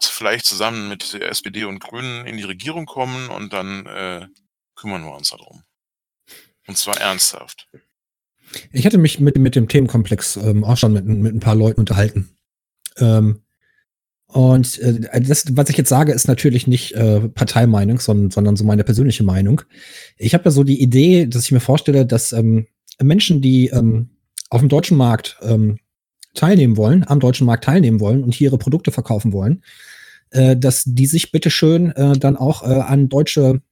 [0.00, 4.26] vielleicht zusammen mit der SPD und Grünen in die Regierung kommen und dann äh,
[4.76, 5.62] kümmern wir uns darum.
[6.66, 7.68] Und zwar ernsthaft.
[8.72, 11.80] Ich hatte mich mit, mit dem Themenkomplex ähm, auch schon mit, mit ein paar Leuten
[11.80, 12.36] unterhalten.
[12.98, 13.43] Ähm,
[14.34, 18.64] und äh, das, was ich jetzt sage, ist natürlich nicht äh, Parteimeinung, sondern, sondern so
[18.64, 19.62] meine persönliche Meinung.
[20.18, 22.66] Ich habe ja so die Idee, dass ich mir vorstelle, dass ähm,
[23.00, 24.08] Menschen, die ähm,
[24.50, 25.78] auf dem deutschen Markt ähm,
[26.34, 29.62] teilnehmen wollen, am deutschen Markt teilnehmen wollen und hier ihre Produkte verkaufen wollen,
[30.30, 33.62] äh, dass die sich bitteschön äh, dann auch äh, an deutsche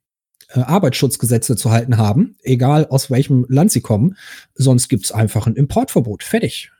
[0.50, 4.16] äh, Arbeitsschutzgesetze zu halten haben, egal aus welchem Land sie kommen.
[4.54, 6.22] Sonst gibt's einfach ein Importverbot.
[6.22, 6.70] Fertig.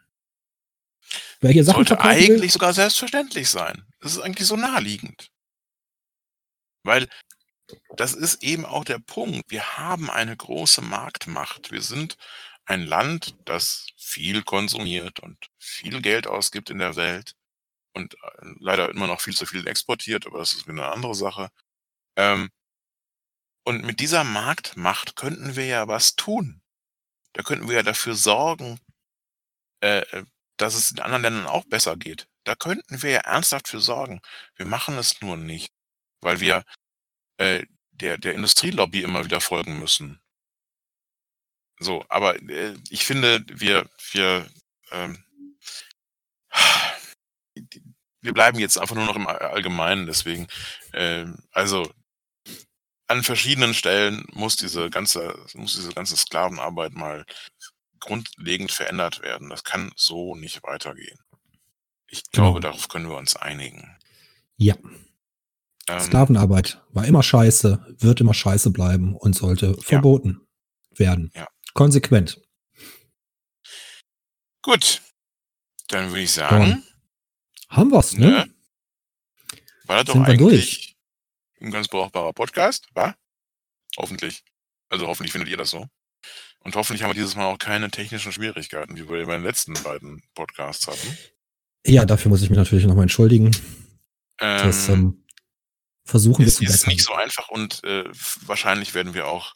[1.42, 3.84] Wer hier Sachen Sollte eigentlich will, sogar selbstverständlich sein.
[3.98, 5.32] Das ist eigentlich so naheliegend.
[6.84, 7.08] Weil
[7.96, 9.50] das ist eben auch der Punkt.
[9.50, 11.72] Wir haben eine große Marktmacht.
[11.72, 12.16] Wir sind
[12.64, 17.34] ein Land, das viel konsumiert und viel Geld ausgibt in der Welt
[17.92, 18.18] und äh,
[18.60, 21.48] leider immer noch viel zu viel exportiert, aber das ist wieder eine andere Sache.
[22.16, 22.50] Ähm,
[23.64, 26.62] und mit dieser Marktmacht könnten wir ja was tun.
[27.32, 28.78] Da könnten wir ja dafür sorgen,
[29.80, 30.24] äh, äh
[30.56, 32.26] dass es in anderen Ländern auch besser geht.
[32.44, 34.20] Da könnten wir ja ernsthaft für sorgen.
[34.56, 35.72] Wir machen es nur nicht,
[36.20, 36.64] weil wir
[37.38, 40.20] äh, der, der Industrielobby immer wieder folgen müssen.
[41.78, 44.48] So, aber äh, ich finde, wir, wir,
[44.90, 45.24] ähm,
[48.20, 50.46] wir bleiben jetzt einfach nur noch im Allgemeinen, deswegen,
[50.92, 51.92] äh, also
[53.08, 57.26] an verschiedenen Stellen muss diese ganze, muss diese ganze Sklavenarbeit mal
[58.02, 59.48] grundlegend verändert werden.
[59.48, 61.18] Das kann so nicht weitergehen.
[62.08, 62.72] Ich glaube, genau.
[62.72, 63.96] darauf können wir uns einigen.
[64.56, 64.76] Ja.
[65.88, 69.82] Ähm, Sklavenarbeit war immer scheiße, wird immer scheiße bleiben und sollte ja.
[69.82, 70.40] verboten
[70.90, 71.32] werden.
[71.34, 71.48] Ja.
[71.74, 72.40] Konsequent.
[74.62, 75.00] Gut.
[75.88, 76.66] Dann würde ich sagen.
[76.66, 77.76] Ja.
[77.76, 78.26] Haben wir's, ne?
[78.26, 78.54] ne?
[79.84, 80.96] War das doch eigentlich durch.
[81.60, 83.16] ein ganz brauchbarer Podcast, war?
[83.96, 84.44] Hoffentlich.
[84.88, 85.86] Also hoffentlich findet ihr das so.
[86.64, 89.74] Und hoffentlich haben wir dieses Mal auch keine technischen Schwierigkeiten, wie wir bei den letzten
[89.74, 91.18] beiden Podcasts hatten.
[91.86, 93.50] Ja, dafür muss ich mich natürlich nochmal entschuldigen.
[94.40, 95.24] Ähm, das ähm,
[96.04, 96.74] versuchen wir zu bessern.
[96.74, 98.04] ist nicht so einfach und äh,
[98.46, 99.54] wahrscheinlich werden wir auch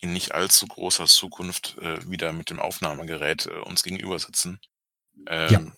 [0.00, 4.60] in nicht allzu großer Zukunft äh, wieder mit dem Aufnahmegerät äh, uns gegenüber sitzen.
[5.26, 5.72] Ähm, ja.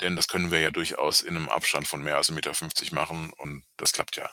[0.00, 3.32] Denn das können wir ja durchaus in einem Abstand von mehr als 1,50 Meter machen
[3.36, 4.30] und das klappt ja.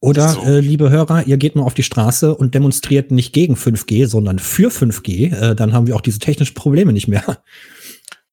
[0.00, 0.42] Oder, so.
[0.42, 4.38] äh, liebe Hörer, ihr geht mal auf die Straße und demonstriert nicht gegen 5G, sondern
[4.38, 5.32] für 5G.
[5.32, 7.42] Äh, dann haben wir auch diese technischen Probleme nicht mehr.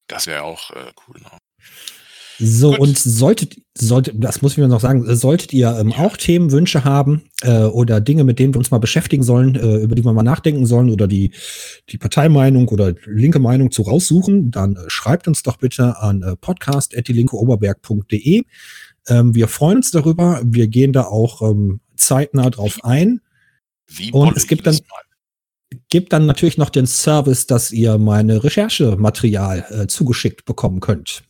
[0.08, 1.16] Das wäre auch äh, cool.
[1.16, 1.38] Genau.
[2.42, 2.80] So, Gut.
[2.80, 7.24] und solltet, solltet, das muss ich mir noch sagen, solltet ihr ähm, auch Themenwünsche haben
[7.42, 10.24] äh, oder Dinge, mit denen wir uns mal beschäftigen sollen, äh, über die wir mal
[10.24, 11.32] nachdenken sollen oder die,
[11.90, 16.38] die Parteimeinung oder linke Meinung zu raussuchen, dann äh, schreibt uns doch bitte an äh,
[16.38, 18.44] podcast.dielinkeoberberg.de.
[19.10, 20.42] Ähm, wir freuen uns darüber.
[20.44, 23.22] Wir gehen da auch ähm, zeitnah drauf ein.
[23.88, 24.80] Wie und es gibt dann,
[25.90, 31.24] gibt dann natürlich noch den Service, dass ihr meine Recherchematerial äh, zugeschickt bekommen könnt.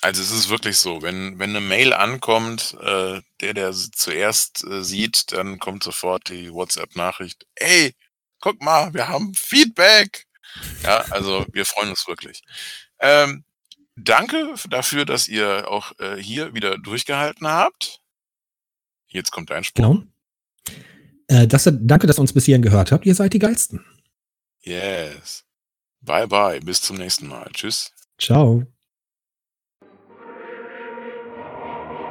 [0.00, 4.84] Also es ist wirklich so, wenn, wenn eine Mail ankommt, äh, der, der zuerst äh,
[4.84, 7.94] sieht, dann kommt sofort die WhatsApp-Nachricht, ey,
[8.40, 10.26] guck mal, wir haben Feedback.
[10.82, 12.42] Ja, also wir freuen uns wirklich.
[13.00, 13.44] Ähm,
[14.04, 18.00] danke dafür, dass ihr auch äh, hier wieder durchgehalten habt.
[19.08, 19.82] Jetzt kommt ein Spruch.
[19.82, 20.02] Genau.
[21.28, 23.06] Äh, das, danke, dass ihr uns bis hierhin gehört habt.
[23.06, 23.84] Ihr seid die Geilsten.
[24.60, 25.44] Yes.
[26.00, 26.60] Bye bye.
[26.60, 27.48] Bis zum nächsten Mal.
[27.52, 27.92] Tschüss.
[28.18, 28.64] Ciao.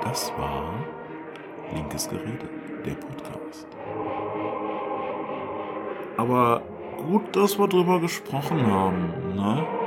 [0.04, 0.86] Das war
[1.74, 2.50] Linkes Gerede,
[2.86, 3.68] der Podcast.
[6.18, 6.62] Aber
[6.98, 9.87] gut, dass wir drüber gesprochen haben, ne?